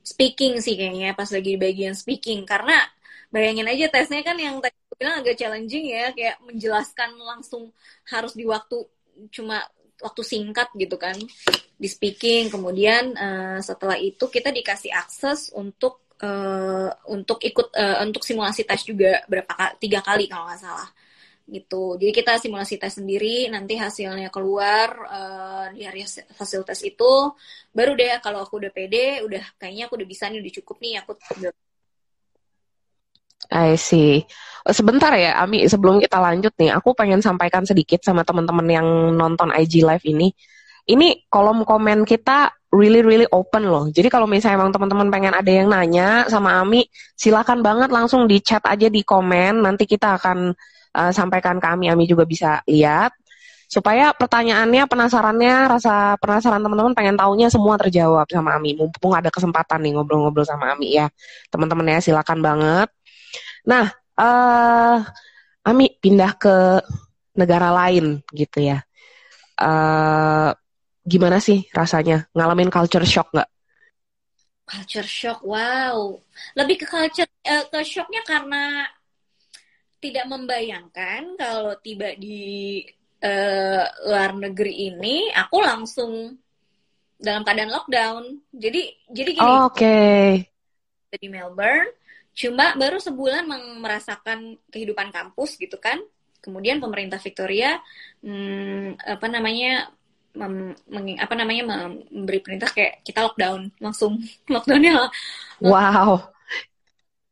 [0.00, 2.80] speaking sih kayaknya pas lagi di bagian speaking karena
[3.28, 7.70] bayangin aja tesnya kan yang tadi aku bilang agak challenging ya kayak menjelaskan langsung
[8.08, 8.88] harus di waktu
[9.30, 9.60] cuma
[10.00, 11.14] waktu singkat gitu kan
[11.80, 18.20] di speaking kemudian uh, setelah itu kita dikasih akses untuk uh, untuk ikut uh, untuk
[18.20, 20.88] simulasi tes juga berapa tiga kali kalau nggak salah
[21.48, 26.04] gitu jadi kita simulasi tes sendiri nanti hasilnya keluar uh, di hari
[26.36, 27.12] hasil tes itu
[27.72, 31.00] baru deh kalau aku udah pede udah kayaknya aku udah bisa nih udah cukup nih
[31.00, 31.16] aku
[33.50, 34.22] I see.
[34.62, 38.86] Sebentar ya, Ami, sebelum kita lanjut nih, aku pengen sampaikan sedikit sama teman-teman yang
[39.18, 40.30] nonton IG Live ini.
[40.90, 43.86] Ini kolom komen kita really really open loh.
[43.90, 46.86] Jadi kalau misalnya emang teman-teman pengen ada yang nanya sama Ami,
[47.18, 49.62] silakan banget langsung di chat aja di komen.
[49.62, 50.54] Nanti kita akan
[50.98, 53.14] uh, sampaikan ke Ami, Ami juga bisa lihat.
[53.70, 58.74] Supaya pertanyaannya, penasarannya, rasa penasaran teman-teman pengen taunya semua terjawab sama Ami.
[58.74, 61.06] Mumpung ada kesempatan nih ngobrol-ngobrol sama Ami ya.
[61.54, 62.88] Teman-teman ya silakan banget.
[63.66, 64.98] Nah, uh,
[65.62, 66.82] Ami pindah ke
[67.38, 68.82] negara lain gitu ya.
[69.54, 70.50] Uh,
[71.04, 73.48] gimana sih rasanya ngalamin culture shock nggak?
[74.70, 76.14] Culture shock, wow.
[76.54, 78.86] Lebih ke culture uh, ke shocknya karena
[80.00, 82.80] tidak membayangkan kalau tiba di
[83.20, 86.38] uh, luar negeri ini, aku langsung
[87.20, 88.22] dalam keadaan lockdown.
[88.54, 88.82] Jadi
[89.12, 89.44] jadi gini.
[89.44, 89.84] Oh, Oke.
[89.84, 91.18] Okay.
[91.18, 91.90] Di Melbourne,
[92.32, 93.44] cuma baru sebulan
[93.82, 95.98] merasakan kehidupan kampus gitu kan.
[96.40, 97.76] Kemudian pemerintah Victoria,
[98.24, 99.92] hmm, apa namanya
[100.34, 104.18] mem, meng, apa namanya memberi perintah kayak kita lockdown langsung
[104.52, 105.10] lockdownnya
[105.62, 106.22] wow.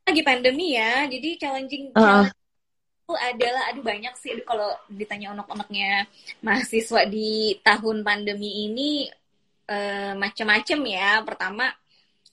[0.09, 2.25] Lagi pandemi ya jadi challenging, uh.
[2.25, 6.09] itu adalah aduh banyak sih kalau ditanya unek-uneknya
[6.41, 9.05] mahasiswa di tahun pandemi ini
[9.69, 11.21] uh, macam-macam ya.
[11.29, 11.69] Pertama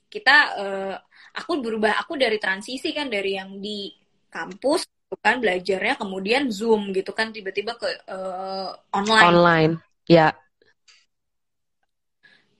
[0.07, 0.95] kita uh,
[1.35, 3.91] aku berubah aku dari transisi kan dari yang di
[4.31, 4.87] kampus
[5.19, 9.27] kan belajarnya kemudian zoom gitu kan tiba-tiba ke uh, online.
[9.35, 9.73] Online
[10.07, 10.31] ya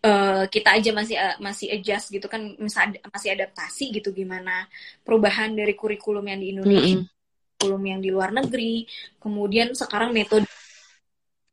[0.06, 2.54] uh, kita aja masih uh, masih adjust gitu kan
[3.10, 4.70] masih adaptasi gitu gimana
[5.02, 7.58] perubahan dari kurikulum yang di Indonesia, mm -hmm.
[7.58, 8.86] kurikulum yang di luar negeri,
[9.18, 10.46] kemudian sekarang metode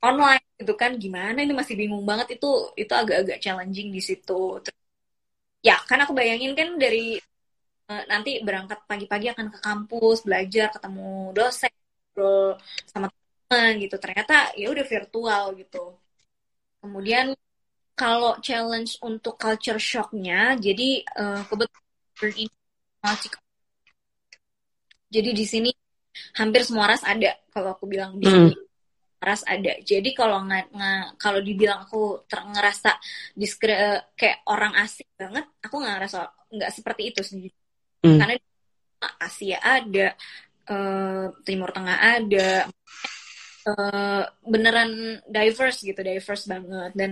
[0.03, 4.59] online gitu kan gimana ini masih bingung banget itu itu agak-agak challenging di situ.
[5.63, 7.19] Ya kan aku bayangin kan dari
[7.87, 11.73] uh, nanti berangkat pagi-pagi akan ke kampus belajar ketemu dosen,
[12.91, 13.07] sama
[13.47, 15.95] teman gitu ternyata ya udah virtual gitu.
[16.83, 17.31] Kemudian
[18.03, 22.55] kalau challenge untuk culture shocknya, jadi uh, kebetulan ini
[25.07, 25.71] jadi di sini
[26.35, 27.31] hampir semua ras ada.
[27.55, 29.23] Kalau aku bilang di sini hmm.
[29.23, 29.79] ras ada.
[29.87, 30.75] Jadi kalau nggak
[31.15, 32.99] kalau dibilang aku ter ngerasa
[33.39, 36.19] diskre kayak orang asing banget, aku nggak ngerasa
[36.59, 37.59] nggak seperti itu sendiri.
[38.03, 38.19] Hmm.
[38.19, 38.35] Karena
[39.23, 40.15] Asia ada,
[40.71, 42.51] uh, Timur Tengah ada,
[43.67, 47.11] uh, beneran diverse gitu, diverse banget dan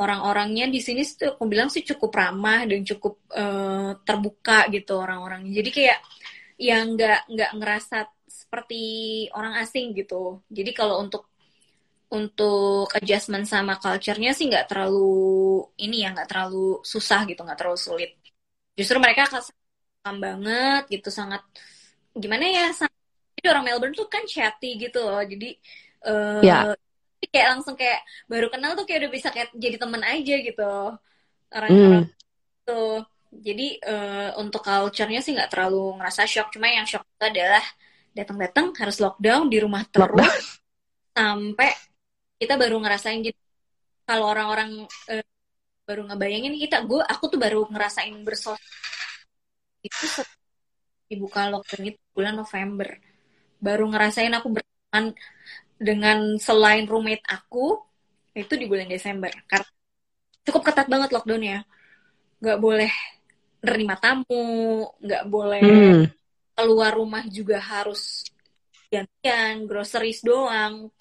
[0.00, 5.52] orang-orangnya di sini tuh aku bilang sih cukup ramah dan cukup uh, terbuka gitu orang-orangnya.
[5.60, 5.98] Jadi kayak
[6.56, 8.82] yang nggak nggak ngerasa seperti
[9.36, 10.40] orang asing gitu.
[10.48, 11.28] Jadi kalau untuk
[12.10, 17.78] untuk adjustment sama culture-nya sih nggak terlalu ini ya nggak terlalu susah gitu nggak terlalu
[17.78, 18.10] sulit.
[18.74, 21.44] Justru mereka akan banget gitu sangat
[22.16, 22.66] gimana ya
[23.40, 25.48] jadi orang Melbourne tuh kan chatty gitu loh jadi
[26.08, 26.60] uh, ya.
[27.30, 30.72] Kayak langsung kayak baru kenal tuh kayak udah bisa kayak jadi temen aja gitu.
[31.50, 32.66] Orang-orang mm.
[32.66, 36.50] tuh jadi uh, untuk culture-nya sih nggak terlalu ngerasa shock.
[36.50, 37.62] Cuma yang shock itu adalah
[38.10, 40.34] datang-datang harus lockdown di rumah terus lockdown.
[41.16, 41.70] sampai
[42.42, 43.40] kita baru ngerasain gitu.
[44.02, 45.24] Kalau orang-orang uh,
[45.86, 48.58] baru ngebayangin kita gue aku tuh baru ngerasain bersos
[49.82, 50.22] itu
[51.10, 52.98] dibuka lockdown itu bulan November.
[53.62, 55.14] Baru ngerasain aku berteman
[55.80, 57.80] dengan selain roommate aku
[58.36, 59.32] itu di bulan Desember.
[59.48, 59.66] Karena
[60.44, 61.64] cukup ketat banget lockdownnya
[62.40, 62.92] nggak boleh
[63.60, 66.04] nerima tamu nggak boleh hmm.
[66.56, 68.28] keluar rumah juga harus
[68.92, 70.92] gantian groceries doang.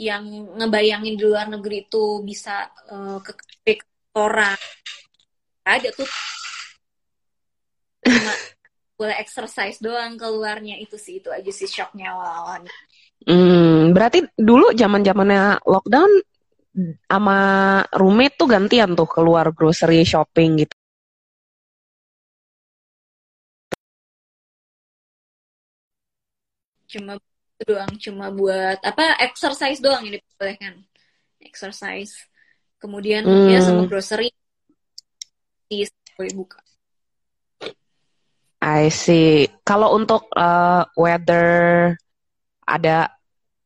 [0.00, 3.32] Yang ngebayangin di luar negeri itu bisa uh, ke
[3.68, 4.56] restoran.
[5.64, 6.08] Ada tuh.
[8.08, 8.32] Cuma
[9.00, 10.80] boleh exercise doang keluarnya.
[10.80, 12.64] Itu sih itu aja sih shocknya awal
[13.20, 16.10] Hmm, berarti dulu zaman zamannya lockdown
[17.04, 17.38] sama
[17.92, 20.74] roommate tuh gantian tuh keluar grocery shopping gitu.
[26.90, 27.20] Cuma
[27.62, 30.74] doang, cuma buat apa exercise doang yang diperbolehkan.
[31.44, 32.26] Exercise.
[32.80, 33.52] Kemudian hmm.
[33.52, 34.32] ya sama grocery
[36.18, 36.60] boleh buka.
[38.60, 39.48] I see.
[39.64, 41.96] Kalau untuk uh, weather
[42.78, 43.10] ada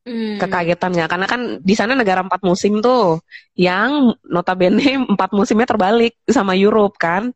[0.07, 0.41] hmm.
[0.41, 1.09] kekagetan nggak?
[1.09, 3.21] Karena kan di sana negara empat musim tuh,
[3.57, 7.29] yang notabene empat musimnya terbalik sama Europe kan?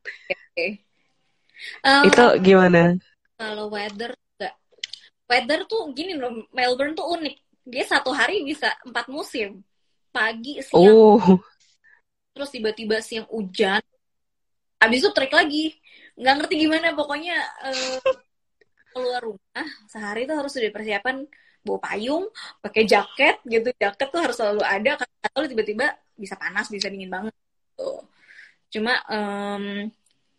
[0.53, 0.81] Okay.
[1.83, 2.95] Um, Itu gimana?
[3.35, 4.55] Kalau weather enggak.
[5.29, 7.35] Weather tuh gini loh, Melbourne tuh unik.
[7.69, 9.61] Dia satu hari bisa empat musim.
[10.09, 11.37] Pagi, siang, oh.
[12.33, 13.77] terus tiba-tiba siang hujan.
[14.81, 15.77] Habis itu trik lagi
[16.19, 17.99] nggak ngerti gimana pokoknya uh,
[18.91, 21.23] keluar rumah sehari itu harus sudah persiapan
[21.65, 22.25] bawa payung
[22.63, 23.69] pakai jaket gitu.
[23.75, 24.91] Jaket tuh harus selalu ada
[25.33, 27.31] kalau tiba-tiba bisa panas bisa dingin banget
[27.79, 28.03] tuh
[28.69, 29.89] cuma um,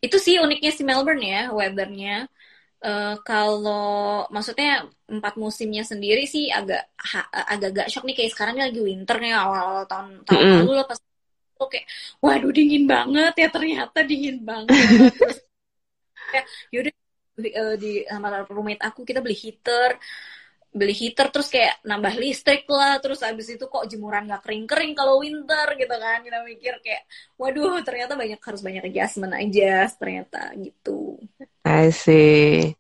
[0.01, 2.25] itu sih uniknya si Melbourne ya weathernya.
[2.81, 6.89] Uh, kalau maksudnya empat musimnya sendiri sih agak
[7.53, 8.17] agak-agak shock nih.
[8.17, 10.59] Kayak sekarang lagi winter nih awal tahun tahun mm -hmm.
[10.65, 10.99] lalu lah pas
[11.61, 11.87] kayak
[12.25, 15.13] waduh dingin banget ya ternyata dingin banget.
[15.13, 15.39] Terus
[16.33, 16.93] kayak yaudah
[17.37, 20.01] uh, di sama roommate aku kita beli heater
[20.71, 24.93] beli heater terus kayak nambah listrik lah terus abis itu kok jemuran nggak kering kering
[24.95, 27.03] kalau winter gitu kan kita mikir kayak
[27.35, 31.19] waduh ternyata banyak harus banyak adjustment aja ternyata gitu.
[31.67, 32.71] I see.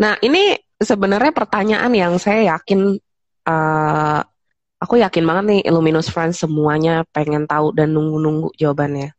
[0.00, 2.96] Nah ini sebenarnya pertanyaan yang saya yakin
[3.44, 4.20] uh,
[4.80, 9.12] aku yakin banget nih Illuminous Friends semuanya pengen tahu dan nunggu-nunggu jawabannya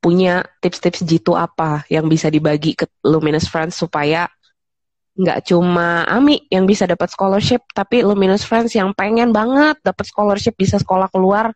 [0.00, 4.26] punya tips-tips jitu apa yang bisa dibagi ke Luminous Friends supaya
[5.18, 10.54] nggak cuma Ami yang bisa dapat scholarship, tapi Luminous Friends yang pengen banget dapat scholarship
[10.54, 11.50] bisa sekolah keluar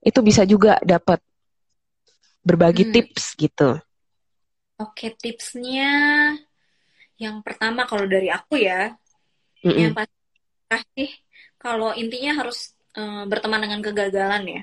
[0.00, 1.20] itu bisa juga dapat
[2.40, 2.92] berbagi hmm.
[2.92, 3.76] tips gitu.
[4.80, 5.92] Oke, tipsnya
[7.20, 8.96] yang pertama kalau dari aku ya,
[9.60, 9.76] mm -mm.
[9.76, 9.92] yang
[10.64, 11.04] pasti
[11.60, 14.62] kalau intinya harus uh, berteman dengan kegagalan ya.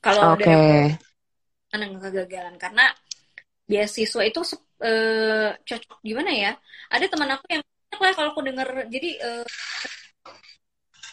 [0.00, 0.48] Kalau okay.
[0.48, 0.96] dari
[1.72, 2.84] dengan kegagalan karena
[3.64, 4.40] beasiswa itu
[4.82, 6.52] uh, cocok gimana ya?
[6.90, 7.62] Ada teman aku yang
[8.02, 9.46] lah kalau aku dengar jadi uh,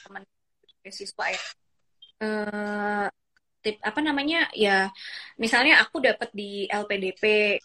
[0.07, 0.23] teman
[0.81, 1.41] beasiswa ya.
[2.19, 3.07] Uh,
[3.61, 4.49] tip apa namanya?
[4.57, 4.89] Ya
[5.37, 7.55] misalnya aku dapat di LPDP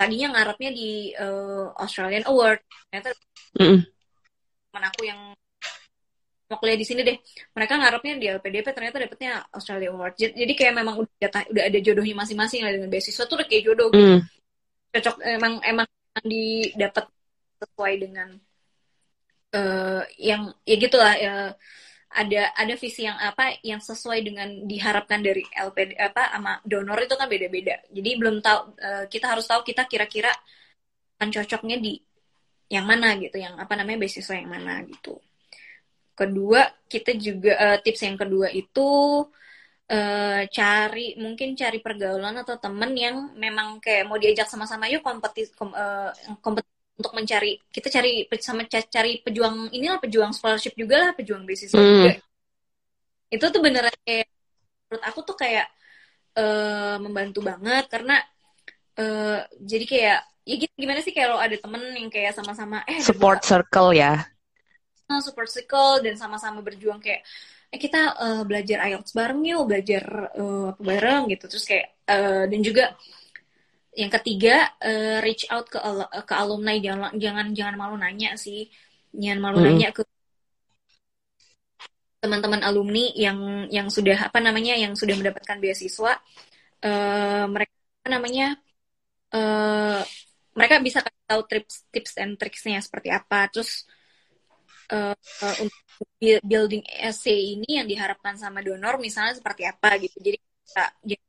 [0.00, 2.64] tadinya ngarepnya di uh, Australian Award.
[2.88, 3.10] Ternyata
[3.60, 3.78] mm -hmm.
[4.72, 5.20] teman aku yang
[6.48, 7.16] mau kuliah di sini deh.
[7.56, 10.16] Mereka ngarepnya di LPDP ternyata dapetnya Australia Award.
[10.16, 13.88] Jadi kayak memang udah udah ada jodohnya masing-masing lah dengan beasiswa tuh udah kayak jodoh
[13.92, 14.20] gitu.
[14.20, 14.41] Mm.
[14.92, 15.88] Cocok emang emang
[16.20, 17.08] didapat
[17.58, 18.28] sesuai dengan
[19.56, 21.34] uh, yang ya gitulah ya
[22.12, 27.16] ada ada visi yang apa yang sesuai dengan diharapkan dari LPD apa sama donor itu
[27.16, 27.80] kan beda-beda.
[27.88, 30.28] Jadi belum tahu uh, kita harus tahu kita kira-kira
[31.16, 31.96] akan cocoknya di
[32.68, 35.16] yang mana gitu, yang apa namanya beasiswa yang mana gitu.
[36.12, 38.88] Kedua, kita juga uh, tips yang kedua itu
[39.92, 45.52] uh, cari mungkin cari pergaulan atau temen yang memang kayak mau diajak sama-sama yuk kompetis
[45.52, 51.10] kom, uh, kompetis untuk mencari kita cari sama cari pejuang inilah pejuang scholarship juga lah
[51.16, 51.88] pejuang beasiswa hmm.
[51.88, 52.12] juga
[53.32, 54.28] itu tuh beneran kayak
[54.88, 55.66] menurut aku tuh kayak
[56.36, 58.20] uh, membantu banget karena
[59.00, 63.96] uh, jadi kayak ya gimana sih kalau ada temen yang kayak sama-sama eh support circle
[63.96, 64.20] ya
[65.08, 67.24] nah, support circle dan sama-sama berjuang kayak
[67.72, 70.04] eh kita uh, belajar IELTS bareng yuk belajar
[70.36, 71.44] uh, apa bareng gitu.
[71.48, 72.84] Terus kayak uh, dan juga
[73.96, 75.80] yang ketiga uh, reach out ke
[76.28, 76.76] ke alumni.
[76.76, 78.68] Jangan jangan jangan malu nanya sih.
[79.16, 79.66] Jangan malu hmm.
[79.72, 80.04] nanya ke
[82.22, 86.20] teman-teman alumni yang yang sudah apa namanya yang sudah mendapatkan beasiswa.
[86.82, 88.46] Uh, mereka apa namanya
[89.32, 90.02] uh,
[90.52, 93.48] mereka bisa tahu tips tips and tricksnya seperti apa.
[93.48, 93.88] Terus
[94.92, 95.80] uh, uh, untuk
[96.44, 100.38] building essay ini yang diharapkan sama donor misalnya seperti apa gitu jadi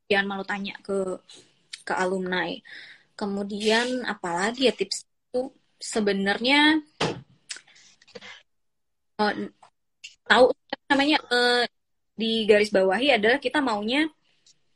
[0.07, 1.19] jangan malu tanya ke
[1.83, 2.53] ke alumni.
[3.13, 6.79] Kemudian apalagi ya tips itu sebenarnya
[9.19, 9.33] uh,
[10.25, 10.45] tahu
[10.89, 11.63] namanya uh,
[12.13, 14.07] di garis bawahi adalah kita maunya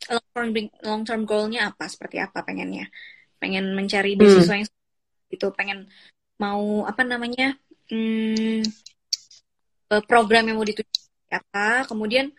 [0.08, 0.47] long term
[0.84, 2.89] long term goalnya apa seperti apa pengennya
[3.38, 4.19] pengen mencari hmm.
[4.19, 4.62] beasiswa hmm.
[4.65, 4.69] yang
[5.28, 5.80] itu pengen
[6.41, 7.58] mau apa namanya
[7.91, 8.62] hmm,
[9.93, 12.32] eh, program yang mau dituju apa kemudian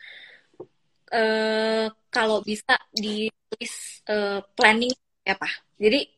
[1.12, 4.92] uh, kalau bisa ditulis uh, planning
[5.28, 5.48] apa.
[5.76, 6.08] Jadi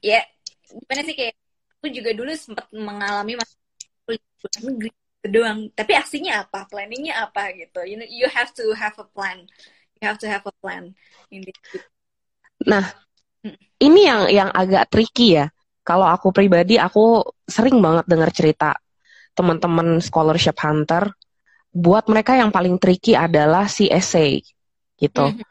[0.00, 0.22] ya
[0.70, 1.34] gimana sih kayak
[1.78, 3.58] aku juga dulu sempat mengalami masalah
[4.62, 4.90] negeri
[5.26, 5.68] doang.
[5.74, 6.66] Tapi aksinya apa?
[6.70, 7.82] Planningnya apa gitu?
[7.84, 9.46] You know, you have to have a plan.
[9.98, 10.96] You have to have a plan
[11.28, 11.58] in this.
[12.64, 12.86] Nah,
[13.44, 13.58] hmm.
[13.82, 15.52] ini yang yang agak tricky ya.
[15.90, 18.78] Kalau aku pribadi, aku sering banget dengar cerita
[19.34, 21.10] teman-teman scholarship hunter.
[21.74, 24.38] Buat mereka yang paling tricky adalah si essay
[24.94, 25.34] gitu.
[25.34, 25.46] Mm -hmm.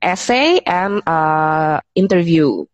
[0.00, 2.64] Essay and uh, interview.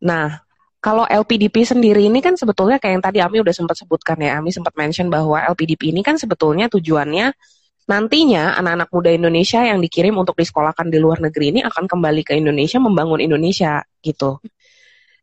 [0.00, 0.40] Nah,
[0.80, 4.48] kalau LPDP sendiri ini kan sebetulnya kayak yang tadi Ami udah sempat sebutkan ya, Ami
[4.56, 7.36] sempat mention bahwa LPDP ini kan sebetulnya tujuannya
[7.84, 12.40] nantinya anak-anak muda Indonesia yang dikirim untuk disekolahkan di luar negeri ini akan kembali ke
[12.40, 14.40] Indonesia membangun Indonesia gitu.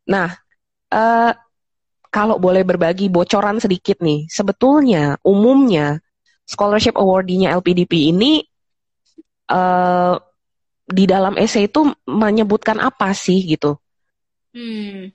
[0.06, 0.47] Nah,
[0.92, 1.32] uh,
[2.08, 6.00] kalau boleh berbagi bocoran sedikit nih, sebetulnya umumnya
[6.48, 8.40] scholarship awardee-nya LPDP ini
[9.52, 10.16] uh,
[10.88, 13.76] di dalam essay itu menyebutkan apa sih gitu?
[14.56, 15.12] Hmm.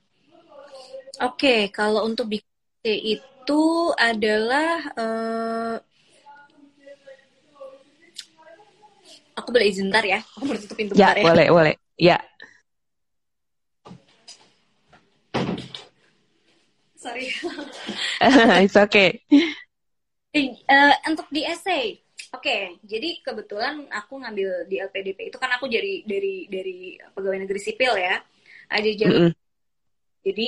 [1.22, 2.46] Oke, okay, kalau untuk bikin
[2.84, 3.62] itu
[3.98, 5.74] adalah uh,
[9.34, 11.24] aku boleh izin ntar ya, aku boleh tutup pintu ya, ya.
[11.26, 11.74] Boleh, boleh.
[11.98, 12.18] Ya.
[17.04, 17.28] Sorry.
[18.64, 19.20] It's okay.
[20.32, 22.00] Uh, untuk di essay,
[22.34, 27.46] Oke, okay, jadi kebetulan aku ngambil di LPDP itu kan aku jadi dari dari pegawai
[27.46, 28.18] negeri sipil ya.
[28.66, 29.14] Ada jalur.
[29.14, 29.32] Mm -hmm.
[30.26, 30.46] Jadi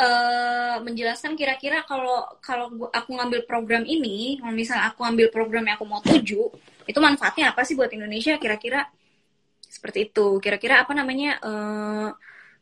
[0.00, 5.84] uh, menjelaskan kira-kira kalau kalau aku ngambil program ini, misalnya aku ngambil program yang aku
[5.84, 6.40] mau tuju,
[6.88, 8.40] itu manfaatnya apa sih buat Indonesia?
[8.40, 8.88] Kira-kira
[9.60, 10.40] seperti itu.
[10.40, 11.36] Kira-kira apa namanya?
[11.44, 12.16] Uh,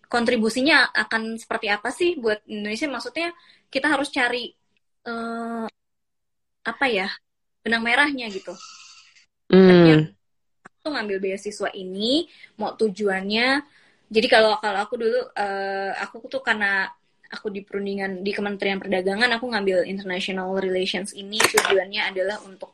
[0.09, 2.89] kontribusinya akan seperti apa sih buat Indonesia?
[2.89, 3.31] Maksudnya
[3.69, 4.51] kita harus cari
[5.07, 5.69] uh,
[6.65, 7.09] apa ya?
[7.69, 8.57] benang merahnya gitu.
[9.53, 10.09] Hmm.
[10.81, 12.25] Aku ngambil beasiswa ini
[12.57, 13.61] mau tujuannya.
[14.09, 16.89] Jadi kalau kalau aku dulu uh, aku tuh karena
[17.29, 22.73] aku di perundingan di Kementerian Perdagangan aku ngambil international relations ini tujuannya adalah untuk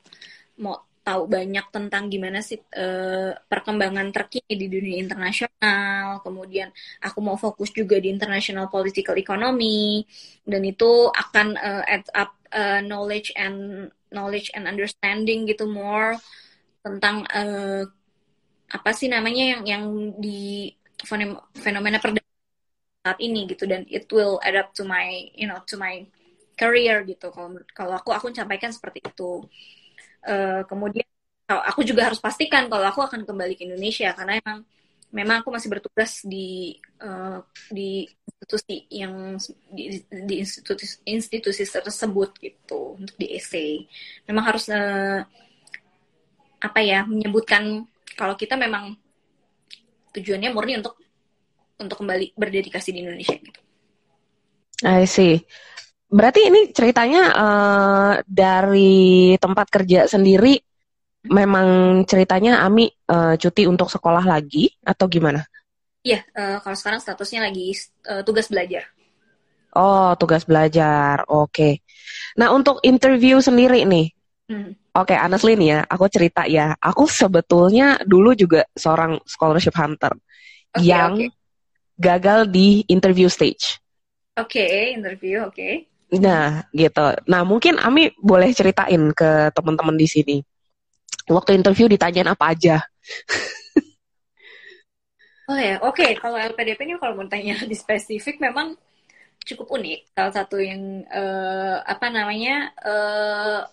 [0.62, 6.24] mau tahu banyak tentang gimana sih uh, perkembangan terkini di dunia internasional.
[6.24, 6.72] Kemudian
[7.04, 10.00] aku mau fokus juga di international political economy.
[10.40, 16.16] Dan itu akan uh, add up uh, knowledge and knowledge and understanding gitu more
[16.80, 17.84] tentang uh,
[18.72, 19.84] apa sih namanya yang yang
[20.16, 20.72] di
[21.60, 23.68] fenomena perdagangan saat ini gitu.
[23.68, 26.00] Dan it will adapt to my you know to my
[26.56, 27.28] career gitu.
[27.28, 29.44] Kalau kalau aku aku sampaikan seperti itu
[30.26, 31.06] uh, kemudian
[31.46, 34.58] aku juga harus pastikan kalau aku akan kembali ke Indonesia karena emang
[35.14, 37.38] memang aku masih bertugas di uh,
[37.70, 39.38] di institusi yang
[39.70, 43.86] di, di institusi institusi tersebut gitu untuk di essay
[44.26, 45.22] memang harus uh,
[46.58, 47.84] apa ya menyebutkan
[48.16, 48.96] kalau kita memang
[50.16, 50.98] tujuannya murni untuk
[51.78, 53.60] untuk kembali berdedikasi di Indonesia gitu.
[54.82, 55.42] I see.
[56.14, 60.54] Berarti ini ceritanya uh, dari tempat kerja sendiri
[61.26, 65.42] memang ceritanya Ami uh, cuti untuk sekolah lagi atau gimana?
[66.04, 67.74] Iya, uh, kalau sekarang statusnya lagi
[68.06, 68.86] uh, tugas belajar.
[69.74, 71.26] Oh, tugas belajar.
[71.26, 71.50] Oke.
[71.50, 71.72] Okay.
[72.38, 74.06] Nah, untuk interview sendiri nih.
[74.46, 74.76] Hmm.
[74.94, 76.76] Oke, okay, honestly nih ya, aku cerita ya.
[76.78, 80.14] Aku sebetulnya dulu juga seorang scholarship hunter
[80.70, 81.28] okay, yang okay.
[81.98, 83.82] gagal di interview stage.
[84.38, 85.56] Oke, okay, interview, oke.
[85.56, 85.93] Okay.
[86.12, 87.06] Nah, gitu.
[87.26, 90.36] Nah, mungkin Ami boleh ceritain ke teman-teman di sini.
[91.24, 92.76] Waktu interview ditanyain apa aja?
[95.50, 95.96] oh ya, oke.
[95.96, 96.12] Okay.
[96.20, 98.76] Kalau LPDP ini kalau mau tanya di spesifik memang
[99.48, 100.12] cukup unik.
[100.12, 103.64] Salah satu yang uh, apa namanya uh,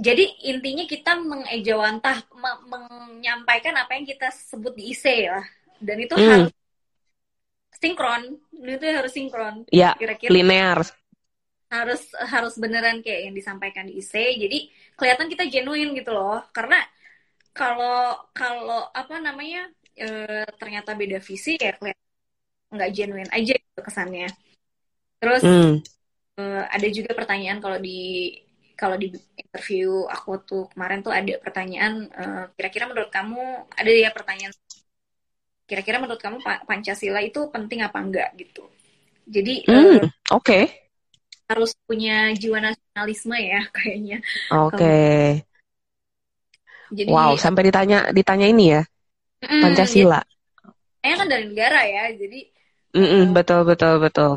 [0.00, 5.44] jadi intinya kita mengejawantah me menyampaikan apa yang kita sebut di IC lah
[5.76, 6.28] dan itu hmm.
[6.28, 6.52] harus
[7.80, 8.22] sinkron
[8.60, 10.84] itu harus sinkron ya kira-kira linear
[11.70, 14.58] harus harus beneran kayak yang disampaikan di IC jadi
[14.98, 16.82] kelihatan kita genuine gitu loh karena
[17.54, 20.06] kalau kalau apa namanya e,
[20.58, 22.06] ternyata beda visi ya kelihatan
[22.74, 24.30] nggak genuine aja gitu kesannya
[25.20, 25.74] Terus hmm.
[26.40, 28.32] uh, ada juga pertanyaan kalau di
[28.80, 34.08] kalau di interview aku tuh kemarin tuh ada pertanyaan eh, kira-kira menurut kamu ada ya
[34.08, 34.56] pertanyaan
[35.68, 38.64] kira-kira menurut kamu Pancasila itu penting apa enggak gitu.
[39.28, 40.00] Jadi hmm, uh,
[40.32, 40.40] oke.
[40.40, 40.64] Okay.
[41.50, 44.18] Harus punya jiwa nasionalisme ya kayaknya.
[44.54, 44.78] Oke.
[44.78, 45.22] Okay.
[46.90, 48.82] Jadi Wow, sampai ditanya ditanya ini ya.
[49.42, 50.22] Mm, Pancasila.
[51.02, 52.40] Kayaknya kan dari negara ya, jadi
[52.94, 54.32] mm -mm, betul betul betul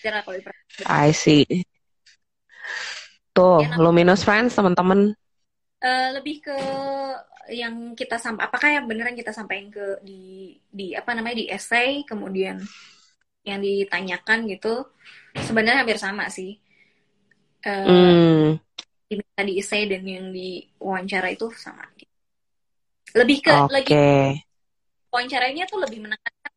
[0.00, 0.22] kalau
[0.88, 1.44] I see.
[3.36, 5.12] Tuh, ya, Luminous Friends teman-teman.
[5.80, 6.56] Uh, lebih ke
[7.50, 12.04] yang kita sampai apakah yang beneran kita sampaikan ke di di apa namanya di essay
[12.04, 12.62] kemudian
[13.44, 14.84] yang ditanyakan gitu
[15.36, 16.60] sebenarnya hampir sama sih
[17.64, 18.48] uh, mm.
[19.08, 21.88] diminta di essay dan yang di wawancara itu sama
[23.16, 23.72] lebih ke okay.
[23.72, 23.94] lagi
[25.10, 26.52] wawancaranya tuh lebih menekankan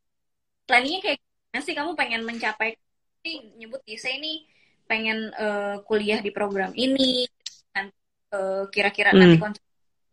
[0.69, 2.77] planningnya kayak gimana sih kamu pengen mencapai
[3.23, 4.45] nih nyebut di saya ini
[4.83, 7.25] pengen uh, kuliah di program ini
[7.71, 7.89] dan
[8.35, 9.19] uh, kira-kira hmm.
[9.19, 9.63] nanti konsep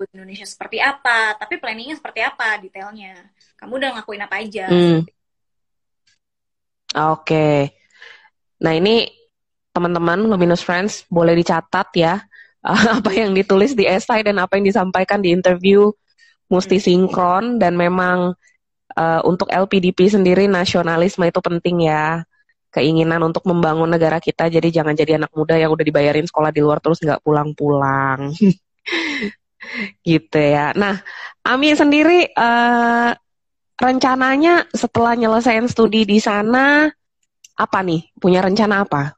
[0.01, 3.21] Indonesia seperti apa tapi planningnya seperti apa detailnya
[3.61, 5.05] kamu udah ngakuin apa aja hmm.
[6.97, 7.70] Oke okay.
[8.62, 9.07] nah ini
[9.70, 12.18] teman-teman Luminous Friends boleh dicatat ya
[13.01, 15.88] apa yang ditulis di esai dan apa yang disampaikan di interview
[16.51, 16.84] mesti hmm.
[16.84, 18.34] sinkron dan memang
[18.99, 22.26] uh, untuk LPDP sendiri nasionalisme itu penting ya
[22.70, 26.62] keinginan untuk membangun negara kita jadi jangan jadi anak muda yang udah dibayarin sekolah di
[26.62, 28.30] luar terus nggak pulang-pulang
[30.07, 30.99] gitu ya nah
[31.41, 33.11] Ami sendiri uh,
[33.81, 36.93] rencananya setelah nyelesain studi di sana
[37.57, 38.12] apa nih?
[38.20, 39.16] Punya rencana apa?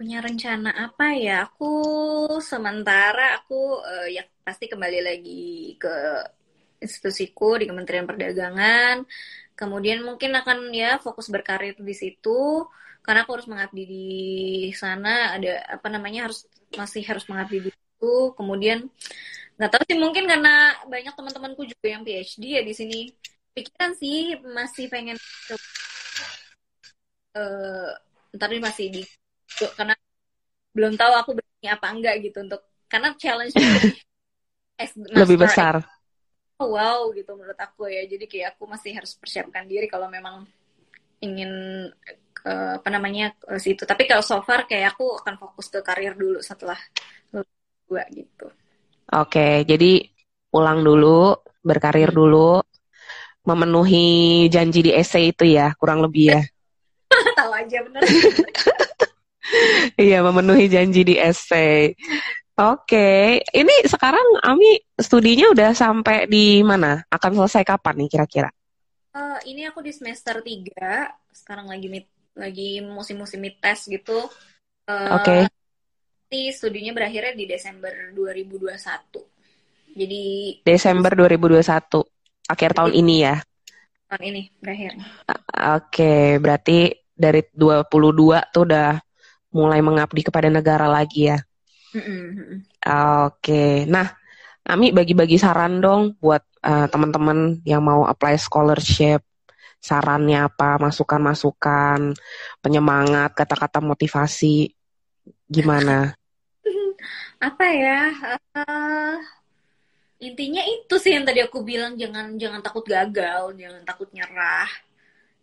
[0.00, 1.46] Punya rencana apa ya?
[1.46, 1.72] Aku
[2.40, 5.94] sementara aku uh, ya pasti kembali lagi ke
[6.80, 9.04] institusiku di Kementerian Perdagangan.
[9.52, 12.66] Kemudian mungkin akan ya fokus berkarir di situ.
[13.04, 14.08] Karena aku harus mengabdi di
[14.74, 15.36] sana.
[15.36, 18.32] Ada apa namanya harus masih harus mengabdi di situ.
[18.32, 18.88] Kemudian
[19.60, 23.00] nggak tahu sih mungkin karena banyak teman-temanku juga yang PhD ya di sini
[23.52, 25.16] pikiran sih masih pengen
[27.36, 27.90] uh,
[28.32, 29.02] ntar ini masih di
[29.76, 29.92] karena
[30.72, 33.52] belum tahu aku berani apa enggak gitu untuk karena challenge
[35.20, 35.84] lebih besar.
[36.58, 38.02] Oh, wow gitu menurut aku ya.
[38.08, 40.46] Jadi kayak aku masih harus persiapkan diri kalau memang
[41.22, 41.50] ingin
[42.48, 43.84] uh, apa namanya ke situ.
[43.84, 46.78] Tapi kalau so far kayak aku akan fokus ke karir dulu setelah
[47.86, 48.48] dua gitu.
[49.12, 50.08] Oke jadi
[50.48, 52.18] pulang dulu berkarir hmm.
[52.18, 52.64] dulu
[53.42, 56.42] memenuhi janji di essay itu ya kurang lebih ya
[57.38, 58.02] tahu aja bener
[60.10, 61.92] iya memenuhi janji di essay
[62.52, 67.00] Oke, ini sekarang Ami studinya udah sampai di mana?
[67.08, 68.52] Akan selesai kapan nih kira-kira?
[69.16, 72.04] Uh, ini aku di semester 3, sekarang lagi mid,
[72.36, 74.28] lagi musim-musim mid test gitu.
[74.84, 75.24] Uh, Oke.
[75.24, 75.42] Okay.
[76.28, 79.96] Nanti studinya berakhirnya di Desember 2021.
[79.96, 80.24] Jadi
[80.60, 82.04] Desember 2021,
[82.48, 83.36] akhir tahun ini ya.
[84.10, 84.92] Tahun ini berakhir.
[84.96, 85.42] Oke,
[85.78, 86.78] okay, berarti
[87.12, 88.98] dari 22 tuh udah
[89.52, 91.38] mulai mengabdi kepada negara lagi ya.
[92.82, 94.08] Oke, nah
[94.62, 99.26] Ami bagi-bagi saran dong buat uh, teman-teman yang mau apply scholarship.
[99.82, 100.78] Sarannya apa?
[100.78, 102.14] Masukan-masukan,
[102.62, 104.70] penyemangat, kata-kata motivasi,
[105.50, 106.14] gimana?
[107.50, 108.00] apa ya?
[108.54, 109.18] Uh,
[110.22, 114.70] intinya itu sih yang tadi aku bilang jangan jangan takut gagal, jangan takut nyerah.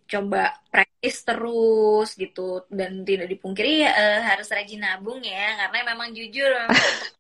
[0.10, 2.66] coba praktis terus gitu.
[2.66, 5.54] Dan tidak dipungkiri uh, harus rajin nabung ya.
[5.62, 6.74] Karena memang jujur memang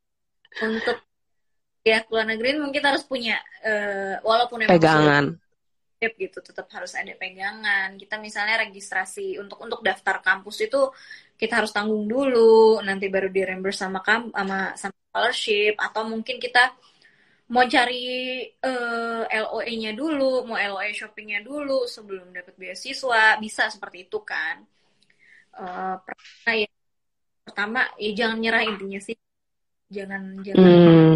[0.73, 0.97] untuk
[1.85, 5.37] ya keluar negeri mungkin kita harus punya uh, walaupun pegangan.
[5.99, 7.93] sulit, gitu tetap harus ada pegangan.
[7.93, 10.89] Kita misalnya registrasi untuk untuk daftar kampus itu
[11.37, 12.81] kita harus tanggung dulu.
[12.81, 15.77] Nanti baru di reimburse sama kam sama sama scholarship.
[15.77, 16.73] Atau mungkin kita
[17.49, 18.05] mau cari
[18.61, 24.61] uh, eh, LOE-nya dulu, mau LOE shoppingnya dulu sebelum dapat beasiswa, bisa seperti itu kan.
[25.57, 26.69] Uh, pertama ya,
[27.41, 29.17] pertama ya jangan nyerah intinya sih,
[29.89, 30.61] jangan jangan.
[30.61, 31.15] Hmm.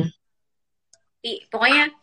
[1.53, 1.93] Pokoknya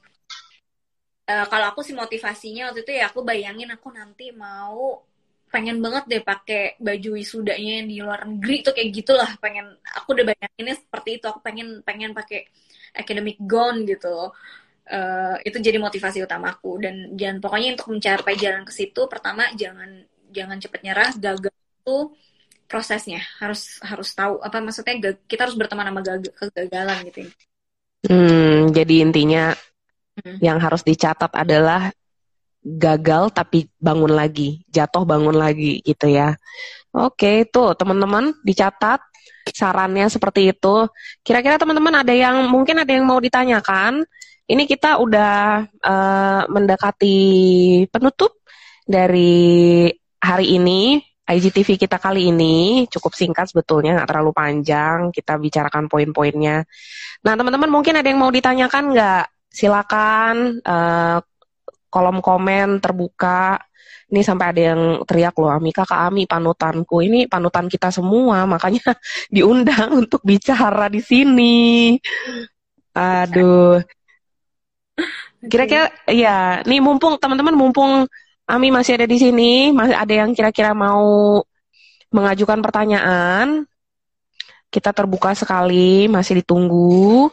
[1.26, 5.09] uh, kalau aku sih motivasinya waktu itu ya aku bayangin aku nanti mau
[5.50, 10.24] pengen banget deh pakai baju wisudanya di luar negeri tuh kayak gitulah pengen aku udah
[10.30, 12.46] bayanginnya seperti itu aku pengen pengen pakai
[12.94, 14.30] academic gown gitu
[14.90, 20.06] uh, itu jadi motivasi utamaku dan jangan pokoknya untuk mencapai jalan ke situ pertama jangan
[20.30, 21.98] jangan cepet nyerah gagal itu
[22.70, 26.00] prosesnya harus harus tahu apa maksudnya kita harus berteman sama
[26.38, 27.20] kegagalan gitu
[28.06, 29.44] hmm jadi intinya
[30.22, 30.38] hmm.
[30.38, 31.90] yang harus dicatat adalah
[32.60, 36.36] gagal tapi bangun lagi jatuh bangun lagi gitu ya
[36.92, 39.00] oke tuh teman-teman dicatat
[39.48, 40.86] sarannya seperti itu.
[41.24, 44.04] Kira-kira teman-teman ada yang mungkin ada yang mau ditanyakan?
[44.50, 47.18] Ini kita udah uh, mendekati
[47.88, 48.42] penutup
[48.84, 49.86] dari
[50.18, 50.98] hari ini.
[51.30, 55.14] IGTV kita kali ini cukup singkat sebetulnya, nggak terlalu panjang.
[55.14, 56.66] Kita bicarakan poin-poinnya.
[57.22, 59.24] Nah, teman-teman mungkin ada yang mau ditanyakan nggak?
[59.50, 61.22] Silakan uh,
[61.90, 63.58] kolom komen terbuka
[64.10, 66.98] ini sampai ada yang teriak loh, Amika Kak Ami panutanku.
[66.98, 68.82] Ini panutan kita semua, makanya
[69.34, 71.94] diundang untuk bicara di sini.
[72.90, 73.78] Aduh.
[75.46, 78.04] Kira-kira ya, nih mumpung teman-teman mumpung
[78.50, 81.38] Ami masih ada di sini, masih ada yang kira-kira mau
[82.10, 83.62] mengajukan pertanyaan.
[84.74, 87.30] Kita terbuka sekali, masih ditunggu.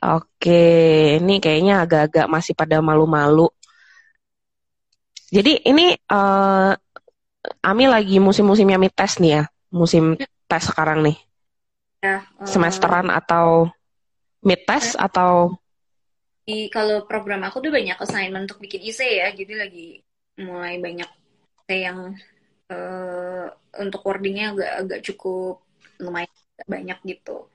[0.00, 0.64] Oke,
[1.20, 3.52] ini kayaknya agak-agak masih pada malu-malu.
[5.28, 6.72] Jadi ini uh,
[7.64, 9.42] Ami lagi musim-musimnya mid test nih ya,
[9.72, 11.16] musim tes sekarang nih.
[12.04, 13.68] Ya, uh, Semesteran atau
[14.44, 15.08] mid test ya.
[15.08, 15.56] atau?
[16.44, 20.04] Di, kalau program aku tuh banyak assignment untuk bikin IC ya, jadi lagi
[20.40, 21.08] mulai banyak
[21.70, 22.16] yang
[22.68, 23.46] uh,
[23.80, 25.64] untuk wordingnya agak agak cukup
[26.00, 26.32] lumayan
[26.68, 27.48] banyak gitu.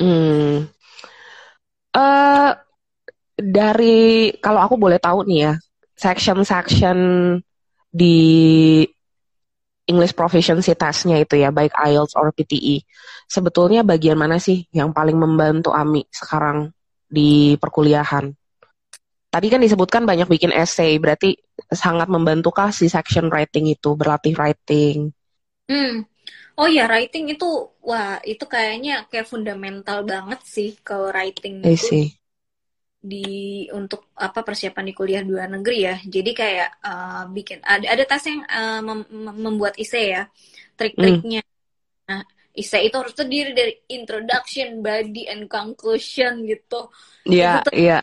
[0.00, 0.64] Hmm.
[1.90, 2.54] Uh,
[3.34, 5.54] dari kalau aku boleh tahu nih ya,
[5.96, 6.98] section-section
[7.90, 8.16] di
[9.90, 12.86] English proficiency testnya itu ya, baik IELTS or PTE.
[13.26, 16.70] Sebetulnya bagian mana sih yang paling membantu Ami sekarang
[17.10, 18.30] di perkuliahan?
[19.30, 21.38] Tadi kan disebutkan banyak bikin essay, berarti
[21.70, 25.14] sangat membantukah si section writing itu, berlatih writing?
[25.70, 26.02] Hmm.
[26.60, 27.48] Oh ya, writing itu,
[27.80, 32.12] wah itu kayaknya kayak fundamental banget sih kalau writing itu
[33.00, 35.96] di untuk apa persiapan di kuliah dua negeri ya.
[36.04, 39.00] Jadi kayak uh, bikin ada ada tes yang uh, mem
[39.40, 40.28] membuat IC ya.
[40.76, 41.40] Trik-triknya.
[41.40, 42.12] Mm.
[42.12, 46.92] Nah, itu harus terdiri dari introduction, body and conclusion gitu.
[47.24, 47.98] Iya, yeah, iya.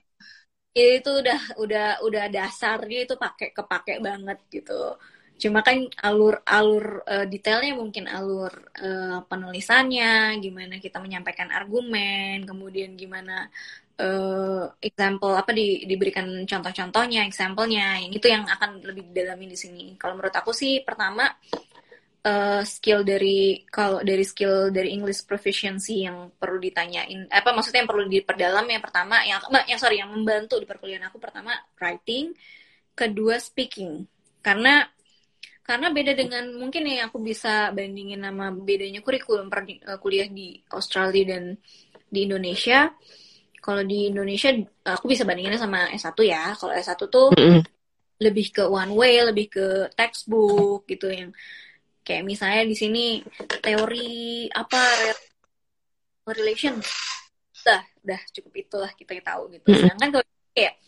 [0.74, 0.98] Yeah.
[0.98, 4.98] Itu udah udah udah dasarnya itu pakai kepake banget gitu.
[5.38, 8.50] Cuma kan alur-alur uh, detailnya mungkin alur
[8.82, 13.46] uh, penulisannya, gimana kita menyampaikan argumen, kemudian gimana
[14.02, 19.86] uh, example apa di, diberikan contoh-contohnya, example-nya, yang itu yang akan lebih didalami di sini.
[20.02, 21.30] Kalau menurut aku sih pertama
[22.26, 27.92] uh, skill dari kalau dari skill dari English proficiency yang perlu ditanyain, apa maksudnya yang
[27.94, 29.38] perlu diperdalam yang pertama yang
[29.70, 32.34] yang sorry yang membantu di perkuliahan aku pertama writing,
[32.98, 34.10] kedua speaking.
[34.42, 34.88] Karena
[35.68, 40.56] karena beda dengan mungkin yang aku bisa bandingin sama bedanya kurikulum per, uh, kuliah di
[40.72, 41.60] Australia dan
[42.08, 42.88] di Indonesia
[43.68, 44.48] kalau di Indonesia
[44.88, 46.56] aku bisa bandinginnya sama S1 ya.
[46.56, 47.62] Kalau S1 tuh mm -hmm.
[48.24, 51.36] lebih ke one way, lebih ke textbook gitu yang
[52.08, 53.06] kayak misalnya di sini
[53.60, 54.80] teori apa
[56.32, 56.80] relation
[57.68, 59.68] udah udah cukup itulah kita tahu gitu.
[59.76, 60.80] Sedangkan kalau kayak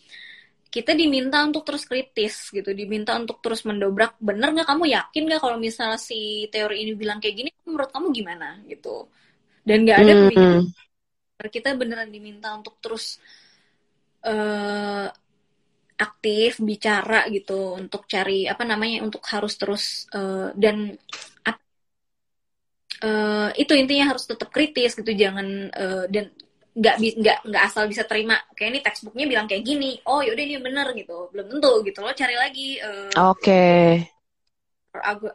[0.70, 4.15] kita diminta untuk terus kritis gitu, diminta untuk terus mendobrak.
[4.22, 4.67] Bener nggak?
[4.70, 8.61] Kamu yakin nggak kalau misalnya si teori ini bilang kayak gini, menurut kamu gimana?
[8.70, 9.09] Gitu?
[9.65, 10.61] Dan nggak ada mm -hmm
[11.47, 13.15] kita beneran diminta untuk terus
[14.28, 15.07] uh,
[15.95, 20.99] aktif bicara gitu untuk cari apa namanya untuk harus terus uh, dan
[22.99, 25.15] uh, itu intinya harus tetap kritis gitu.
[25.15, 26.28] Jangan uh, dan
[26.80, 28.40] nggak nggak nggak asal bisa terima.
[28.56, 31.28] Kayak ini textbooknya bilang kayak gini oh yaudah ini bener gitu.
[31.36, 33.44] Belum tentu gitu lo cari lagi uh, oke.
[33.44, 34.08] okay.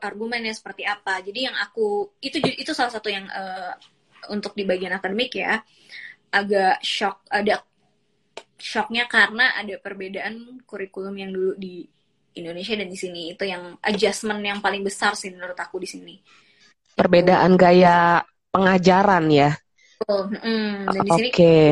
[0.01, 1.21] argumennya seperti apa.
[1.21, 3.77] Jadi yang aku itu itu salah satu yang uh,
[4.33, 5.61] untuk di bagian akademik ya.
[6.33, 7.63] Agak shock ada
[8.59, 11.85] shocknya karena ada perbedaan kurikulum yang dulu di
[12.35, 13.37] Indonesia dan di sini.
[13.37, 16.15] Itu yang adjustment yang paling besar sih menurut aku di sini.
[16.97, 19.51] Perbedaan gaya pengajaran ya
[20.05, 21.71] Oh, mm, dan di sini okay.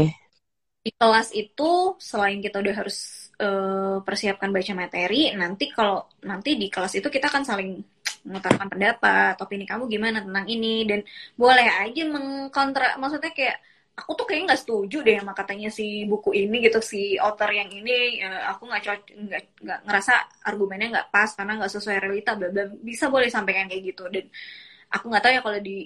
[0.82, 6.70] di kelas itu selain kita udah harus uh, persiapkan baca materi, nanti kalau nanti di
[6.70, 7.70] kelas itu kita akan saling
[8.22, 11.02] mengutarakan pendapat, opini kamu gimana tentang ini dan
[11.34, 13.58] boleh aja mengkontra, maksudnya kayak
[13.92, 17.68] aku tuh kayaknya nggak setuju deh sama katanya si buku ini gitu si author yang
[17.68, 20.14] ini uh, aku nggak cocok nggak nggak ngerasa
[20.48, 24.24] argumennya nggak pas karena nggak sesuai realita bla bla bisa boleh sampaikan kayak gitu dan
[24.88, 25.76] aku nggak tahu ya kalau di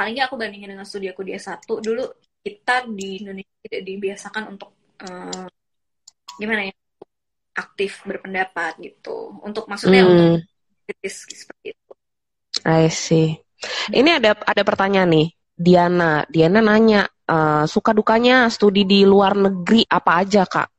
[0.00, 2.08] paling nggak aku bandingin dengan studi aku di S1 dulu
[2.40, 4.72] kita di Indonesia tidak dibiasakan untuk
[5.04, 5.44] uh,
[6.40, 6.74] gimana ya
[7.52, 10.08] aktif berpendapat gitu untuk maksudnya hmm.
[10.08, 10.48] untuk
[10.88, 11.90] kritis seperti itu.
[12.64, 13.36] I see.
[13.92, 16.24] Ini ada ada pertanyaan nih Diana.
[16.32, 20.72] Diana nanya uh, suka dukanya studi di luar negeri apa aja kak?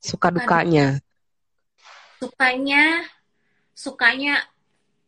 [0.00, 0.96] Suka dukanya?
[2.16, 3.04] Sukanya
[3.76, 4.40] sukanya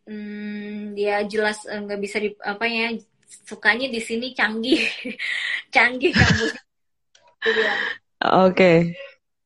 [0.06, 2.94] hmm, dia jelas eh, nggak bisa di apa ya
[3.26, 4.86] sukanya di sini canggih
[5.74, 6.46] canggih kamu
[7.46, 8.50] Oke.
[8.50, 8.78] Okay.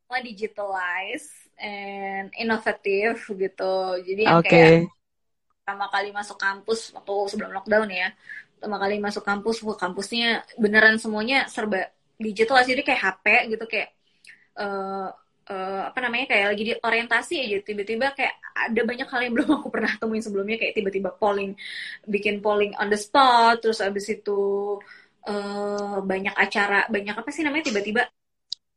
[0.07, 1.29] Semua digitalize
[1.61, 3.75] and inovatif gitu.
[4.01, 4.49] Jadi okay.
[4.49, 4.89] kayak
[5.61, 8.09] pertama kali masuk kampus waktu sebelum lockdown ya,
[8.57, 13.25] pertama kali masuk kampus, wah kampusnya beneran semuanya serba digital jadi kayak HP
[13.57, 13.91] gitu kayak
[14.61, 15.09] uh,
[15.51, 17.59] uh, apa namanya kayak lagi di orientasi aja.
[17.67, 20.57] Tiba-tiba kayak ada banyak hal yang belum aku pernah temuin sebelumnya.
[20.57, 21.53] Kayak tiba-tiba polling
[22.07, 24.41] bikin polling on the spot terus abis itu
[25.27, 28.07] uh, banyak acara banyak apa sih namanya tiba-tiba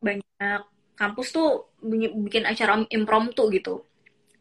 [0.03, 0.61] banyak
[0.93, 1.73] kampus tuh
[2.27, 3.85] bikin acara impromptu gitu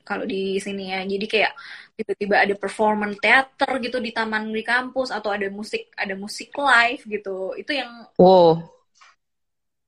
[0.02, 1.04] kalau di sini ya.
[1.06, 1.52] Jadi kayak
[1.94, 7.02] tiba-tiba ada performance teater gitu di taman di kampus atau ada musik ada musik live
[7.06, 7.54] gitu.
[7.54, 8.81] Itu yang wow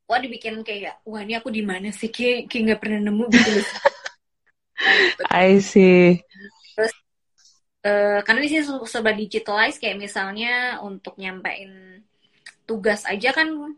[0.05, 2.12] wah dibikin kayak wah ini aku di mana sih?
[2.12, 3.50] Kayak kayak nggak pernah nemu gitu
[5.30, 6.20] I see.
[6.74, 6.92] Terus
[7.86, 12.02] uh, karena di sini serba digitalize kayak misalnya untuk nyampein
[12.64, 13.76] tugas aja kan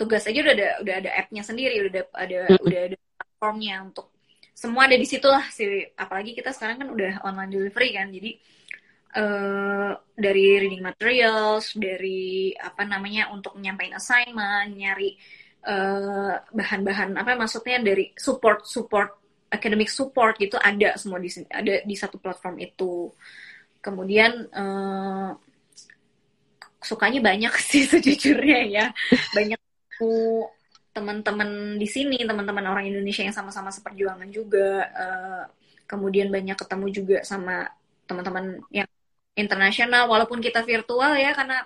[0.00, 3.76] tugas aja udah ada udah ada app-nya sendiri udah ada, ada mm udah ada platformnya
[3.84, 4.06] untuk
[4.56, 8.30] semua ada di situ lah sih apalagi kita sekarang kan udah online delivery kan jadi
[9.16, 15.16] uh, dari reading materials dari apa namanya untuk nyampein assignment nyari
[15.66, 21.82] eh, bahan-bahan apa maksudnya dari support support academic support gitu ada semua di sini ada
[21.82, 23.10] di satu platform itu.
[23.80, 25.32] Kemudian uh,
[26.84, 28.86] sukanya banyak sih sejujurnya ya.
[29.34, 29.60] Banyak
[30.90, 35.44] teman-teman di sini teman-teman orang Indonesia yang sama-sama seperjuangan juga uh,
[35.84, 37.68] kemudian banyak ketemu juga sama
[38.08, 38.88] teman-teman yang
[39.38, 41.62] internasional walaupun kita virtual ya karena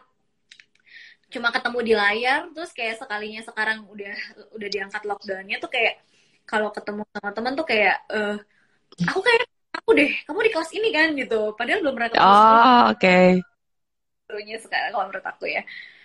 [1.34, 4.14] cuma ketemu di layar terus kayak sekalinya sekarang udah
[4.54, 5.98] udah diangkat lockdownnya tuh kayak
[6.46, 8.38] kalau ketemu sama teman tuh kayak uh,
[9.10, 12.38] aku kayak aku deh kamu di kelas ini kan gitu padahal belum pernah ketemu oh
[12.38, 13.26] oke okay.
[14.30, 15.62] serunya sekarang kalau menurut aku ya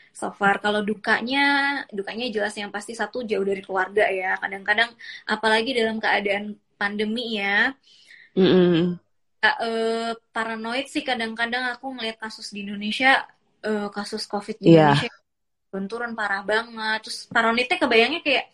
[0.10, 1.46] so far kalau dukanya
[1.94, 4.90] dukanya jelas yang pasti satu jauh dari keluarga ya kadang-kadang
[5.30, 7.72] apalagi dalam keadaan pandemi ya
[8.34, 8.78] mm -hmm.
[9.46, 13.30] uh, paranoid sih kadang-kadang aku ngeliat kasus di Indonesia
[13.64, 14.98] uh, kasus covid di yeah.
[14.98, 15.19] Indonesia
[15.70, 17.06] turun parah banget.
[17.06, 18.46] Terus paranoidnya kebayangnya kayak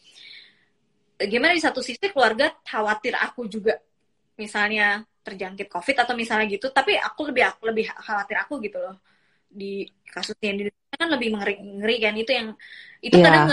[1.32, 3.80] gimana di satu sisi keluarga khawatir aku juga
[4.36, 8.96] misalnya terjangkit covid atau misalnya gitu tapi aku lebih aku lebih khawatir aku gitu loh.
[9.48, 12.48] Di kasusnya di Indonesia kan lebih mengeri kan itu yang
[13.00, 13.26] itu yeah.
[13.26, 13.46] kadang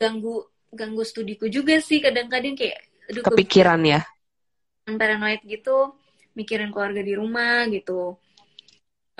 [0.00, 0.36] ganggu
[0.70, 2.78] ganggu studiku juga sih kadang-kadang kayak
[3.10, 4.00] aduh, kepikiran ya?
[4.86, 5.98] Paranoid gitu
[6.34, 8.18] mikirin keluarga di rumah gitu.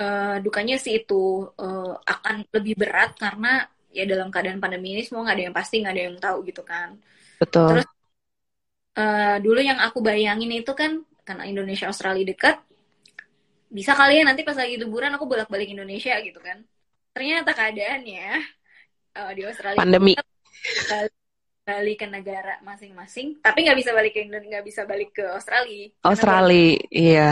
[0.01, 5.27] Uh, dukanya sih itu uh, akan lebih berat karena ya dalam keadaan pandemi ini semua
[5.27, 6.95] nggak ada yang pasti nggak ada yang tahu gitu kan.
[7.37, 7.67] Betul.
[7.75, 7.87] Terus
[8.97, 12.57] uh, dulu yang aku bayangin itu kan karena Indonesia Australia dekat
[13.71, 16.63] bisa kalian ya nanti pas lagi liburan aku bolak balik Indonesia gitu kan.
[17.11, 18.27] Ternyata keadaannya
[19.15, 20.15] uh, di Australia pandemi.
[20.87, 21.13] balik,
[21.61, 25.91] balik ke negara masing-masing tapi nggak bisa balik ke nggak bisa balik ke Australia.
[26.03, 27.29] Australia iya.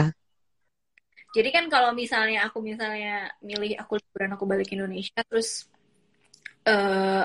[1.30, 5.69] Jadi kan kalau misalnya aku misalnya milih aku liburan aku balik Indonesia terus
[6.70, 7.24] uh,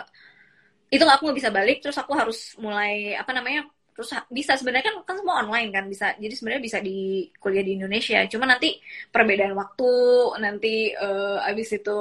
[0.90, 4.96] itu aku nggak bisa balik terus aku harus mulai apa namanya terus bisa sebenarnya kan
[5.08, 8.20] kan semua online kan bisa jadi sebenarnya bisa di kuliah di Indonesia.
[8.28, 8.76] Cuma nanti
[9.08, 9.92] perbedaan waktu
[10.44, 12.00] nanti uh, abis itu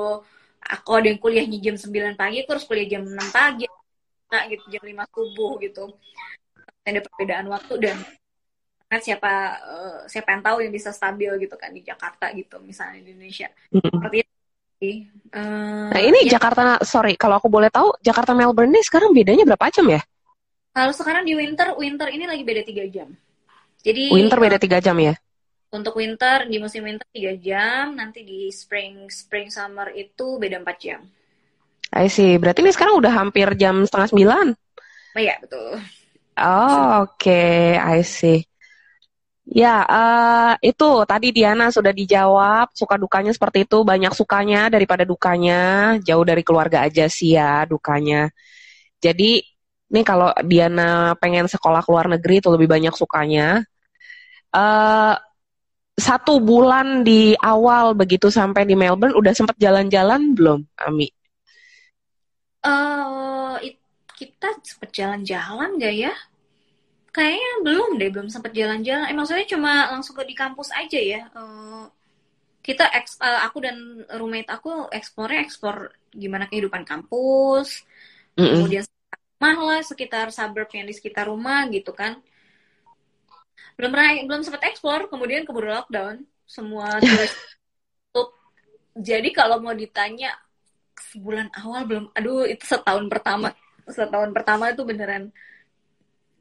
[0.59, 3.71] aku ada yang kuliahnya jam 9 pagi aku harus kuliah jam 6 pagi
[4.27, 5.85] nah gitu jam 5 subuh gitu.
[6.83, 7.97] Ada perbedaan waktu dan
[8.99, 9.33] siapa
[9.63, 13.49] uh, siapa yang tahu yang bisa stabil gitu kan di Jakarta gitu misalnya di Indonesia.
[13.71, 13.91] Mm-hmm.
[13.91, 14.33] seperti itu
[15.35, 16.37] uh, nah ini ya.
[16.39, 20.01] Jakarta sorry kalau aku boleh tahu Jakarta Melbourne ini sekarang bedanya berapa jam ya?
[20.74, 23.09] Kalau sekarang di winter winter ini lagi beda tiga jam.
[23.85, 25.14] Jadi winter beda tiga jam ya?
[25.74, 30.76] untuk winter di musim winter tiga jam nanti di spring spring summer itu beda empat
[30.78, 31.03] jam.
[31.91, 32.39] I see.
[32.39, 34.47] Berarti ini sekarang udah hampir jam setengah sembilan?
[35.14, 35.78] Oh iya betul.
[36.35, 37.78] Oh, oke, okay.
[37.78, 38.43] I see.
[39.45, 45.95] Ya, uh, itu tadi Diana sudah dijawab suka dukanya seperti itu banyak sukanya daripada dukanya
[46.01, 48.33] jauh dari keluarga aja sih ya dukanya.
[49.05, 49.45] Jadi
[49.93, 53.61] nih kalau Diana pengen sekolah ke luar negeri itu lebih banyak sukanya.
[54.49, 55.13] Uh,
[55.95, 61.07] satu bulan di awal begitu sampai di Melbourne udah sempat jalan-jalan belum, Ami?
[62.65, 63.61] Uh,
[64.17, 66.15] kita sempat jalan-jalan gak ya?
[67.15, 69.07] Kayaknya belum deh belum sempat jalan-jalan.
[69.07, 71.23] Eh maksudnya cuma langsung ke di kampus aja ya.
[71.31, 71.87] Uh,
[72.59, 77.85] kita eks, uh, aku dan roommate aku explore explore gimana kehidupan kampus
[78.33, 78.51] mm -mm.
[78.57, 78.85] kemudian
[79.37, 82.19] rumah lah sekitar suburb yang di sekitar rumah gitu kan.
[83.79, 83.95] Belum
[84.27, 86.27] belum sempat explore kemudian keburu lockdown.
[86.51, 86.99] Semua
[88.11, 88.35] tutup.
[88.99, 90.35] Jadi kalau mau ditanya
[90.99, 93.55] sebulan awal belum aduh itu setahun pertama.
[93.87, 95.31] Setahun pertama itu beneran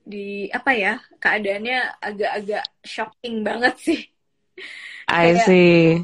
[0.04, 4.02] di apa ya keadaannya agak-agak shocking banget sih.
[5.10, 6.04] I see.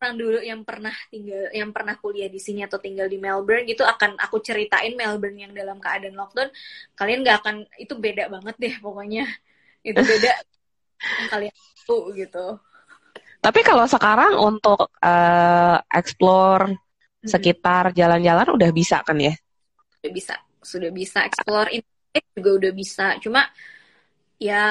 [0.00, 3.84] Orang dulu yang pernah tinggal, yang pernah kuliah di sini atau tinggal di Melbourne gitu
[3.84, 6.48] akan aku ceritain Melbourne yang dalam keadaan lockdown.
[6.96, 9.28] Kalian nggak akan itu beda banget deh pokoknya.
[9.84, 10.32] Itu beda
[11.32, 12.56] kalian tuh gitu.
[13.40, 16.76] Tapi kalau sekarang untuk uh, explore
[17.24, 19.32] sekitar jalan-jalan udah bisa kan ya?
[20.00, 21.68] Udah bisa, sudah bisa explore
[22.34, 23.46] juga udah bisa cuma
[24.40, 24.64] ya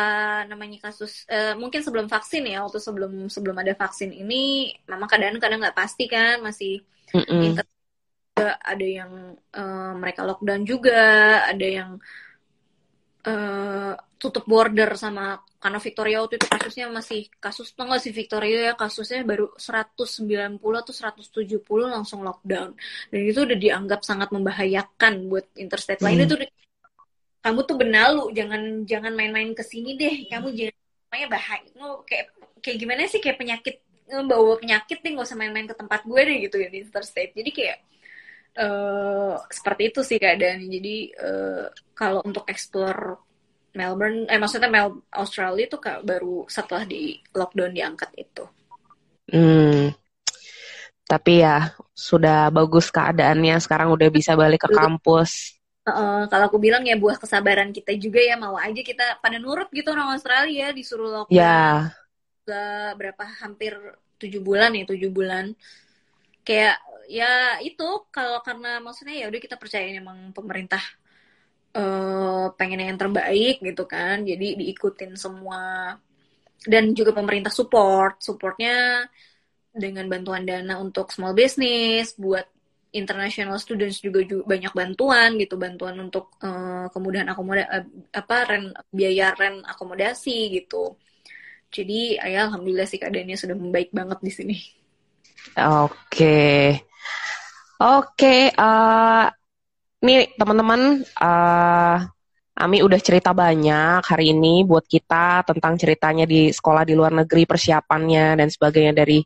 [0.50, 5.62] namanya kasus uh, mungkin sebelum vaksin ya waktu sebelum sebelum ada vaksin ini memang kadang-kadang
[5.62, 6.82] nggak pasti kan masih
[7.14, 7.62] mm -mm.
[8.66, 12.02] ada yang uh, mereka lockdown juga ada yang
[13.30, 18.74] uh, tutup border sama karena Victoria waktu itu kasusnya masih kasus tengah sih Victoria ya
[18.74, 22.74] kasusnya baru 190 atau 170 langsung lockdown
[23.12, 26.26] dan itu udah dianggap sangat membahayakan buat interstate lain mm.
[26.26, 26.36] itu
[27.40, 30.28] kamu tuh benalu jangan jangan main-main ke sini deh.
[30.28, 30.76] Kamu jangan
[31.10, 31.70] namanya bahaya.
[31.80, 33.76] No, kayak kayak gimana sih kayak penyakit
[34.10, 37.32] bawa penyakit nih nggak usah main-main ke tempat gue deh gitu ya di interstate.
[37.32, 37.78] Jadi kayak
[38.60, 40.66] uh, seperti itu sih keadaan.
[40.68, 43.22] Jadi uh, kalau untuk explore
[43.70, 48.44] Melbourne eh maksudnya Mel Australia itu kak baru setelah di lockdown diangkat itu.
[49.30, 49.94] Hmm.
[51.06, 53.62] Tapi ya sudah bagus keadaannya.
[53.62, 58.22] Sekarang udah bisa balik ke kampus Uh, kalau aku bilang ya buah kesabaran kita juga
[58.22, 61.90] ya mau aja kita pada nurut gitu orang Australia disuruh lockdown yeah.
[62.46, 62.62] ke
[62.94, 63.74] berapa hampir
[64.22, 65.56] tujuh bulan ya tujuh bulan
[66.46, 66.78] kayak
[67.10, 70.84] ya itu kalau karena maksudnya ya udah kita percaya emang pemerintah
[71.74, 75.96] uh, pengen yang terbaik gitu kan jadi diikutin semua
[76.68, 79.08] dan juga pemerintah support supportnya
[79.74, 82.46] dengan bantuan dana untuk small business buat
[82.90, 88.64] international students juga, juga banyak bantuan gitu bantuan untuk uh, kemudahan akomoda uh, apa ren
[88.90, 90.98] biaya ren akomodasi gitu
[91.70, 94.56] jadi ayah alhamdulillah sih keadaannya sudah membaik banget di sini
[95.54, 96.82] oke okay.
[97.78, 99.26] oke okay, uh, eh,
[100.02, 101.06] nih teman-teman
[102.60, 107.48] Ami udah cerita banyak hari ini buat kita tentang ceritanya di sekolah di luar negeri
[107.48, 109.24] persiapannya dan sebagainya dari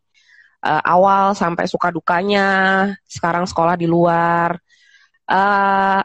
[0.64, 2.48] uh, awal sampai suka dukanya,
[3.04, 4.56] sekarang sekolah di luar.
[5.28, 6.00] Uh,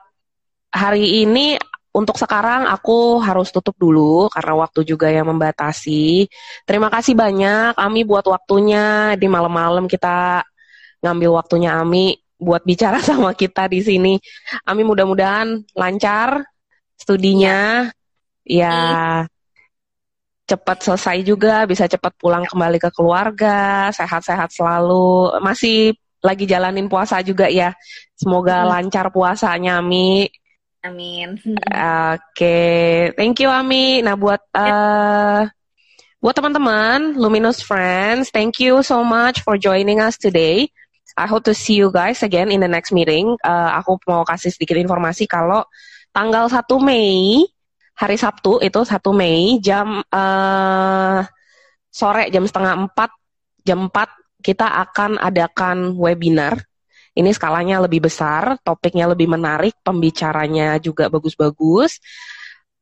[0.75, 1.55] hari ini
[1.95, 6.29] untuk sekarang aku harus tutup dulu karena waktu juga yang membatasi.
[6.67, 10.45] Terima kasih banyak Ami buat waktunya di malam-malam kita
[11.03, 14.15] ngambil waktunya Ami buat bicara sama kita di sini.
[14.67, 16.45] Ami mudah-mudahan lancar
[16.99, 17.91] studinya.
[18.49, 18.73] Ya.
[18.73, 19.38] ya
[20.49, 25.37] cepat selesai juga, bisa cepat pulang kembali ke keluarga, sehat-sehat selalu.
[25.45, 25.93] Masih
[26.25, 27.77] lagi jalanin puasa juga ya.
[28.17, 28.69] Semoga hmm.
[28.73, 30.27] lancar puasanya, Ami.
[30.83, 31.37] Amin.
[31.37, 31.61] Oke,
[32.33, 33.13] okay.
[33.19, 34.01] thank you Ami.
[34.01, 35.45] Nah buat uh,
[36.23, 40.71] buat teman-teman Luminous Friends, thank you so much for joining us today.
[41.19, 43.35] I hope to see you guys again in the next meeting.
[43.43, 45.67] Uh, aku mau kasih sedikit informasi kalau
[46.15, 47.43] tanggal 1 Mei
[47.99, 51.21] hari Sabtu itu 1 Mei jam uh,
[51.91, 53.11] sore jam setengah empat
[53.67, 56.63] jam empat kita akan adakan webinar
[57.19, 61.99] Ini skalanya lebih besar, topiknya lebih menarik, pembicaranya juga bagus-bagus.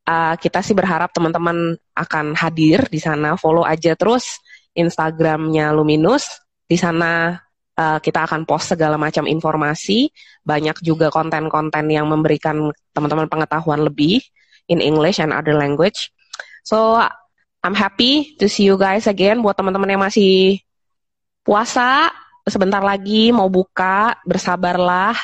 [0.05, 3.41] Uh, kita sih berharap teman-teman akan hadir di sana.
[3.41, 4.29] Follow aja terus
[4.77, 6.29] Instagramnya Luminus.
[6.69, 7.41] Di sana
[7.81, 10.13] uh, kita akan post segala macam informasi.
[10.45, 14.21] Banyak juga konten-konten yang memberikan teman-teman pengetahuan lebih
[14.67, 16.11] in English and other language.
[16.67, 16.99] So
[17.63, 19.43] I'm happy to see you guys again.
[19.43, 20.63] Buat teman-teman yang masih
[21.43, 22.11] puasa,
[22.47, 25.15] sebentar lagi mau buka, bersabarlah.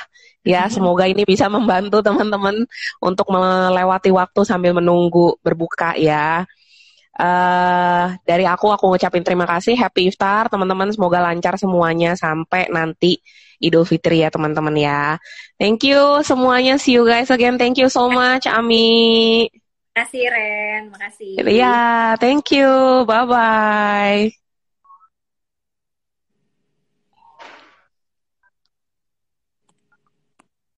[0.42, 2.66] Ya, semoga ini bisa membantu teman-teman
[2.98, 6.46] untuk melewati waktu sambil menunggu berbuka ya.
[7.12, 9.78] Uh, dari aku, aku ngucapin terima kasih.
[9.78, 10.90] Happy Iftar, teman-teman.
[10.90, 13.22] Semoga lancar semuanya sampai nanti
[13.62, 15.16] Idul Fitri ya, teman-teman ya.
[15.56, 16.76] Thank you semuanya.
[16.82, 17.56] See you guys again.
[17.56, 19.46] Thank you so much, Ami.
[19.48, 20.82] Terima kasih, Ren.
[20.90, 21.32] Makasih.
[21.46, 23.06] Ya, thank you.
[23.06, 24.41] Bye-bye.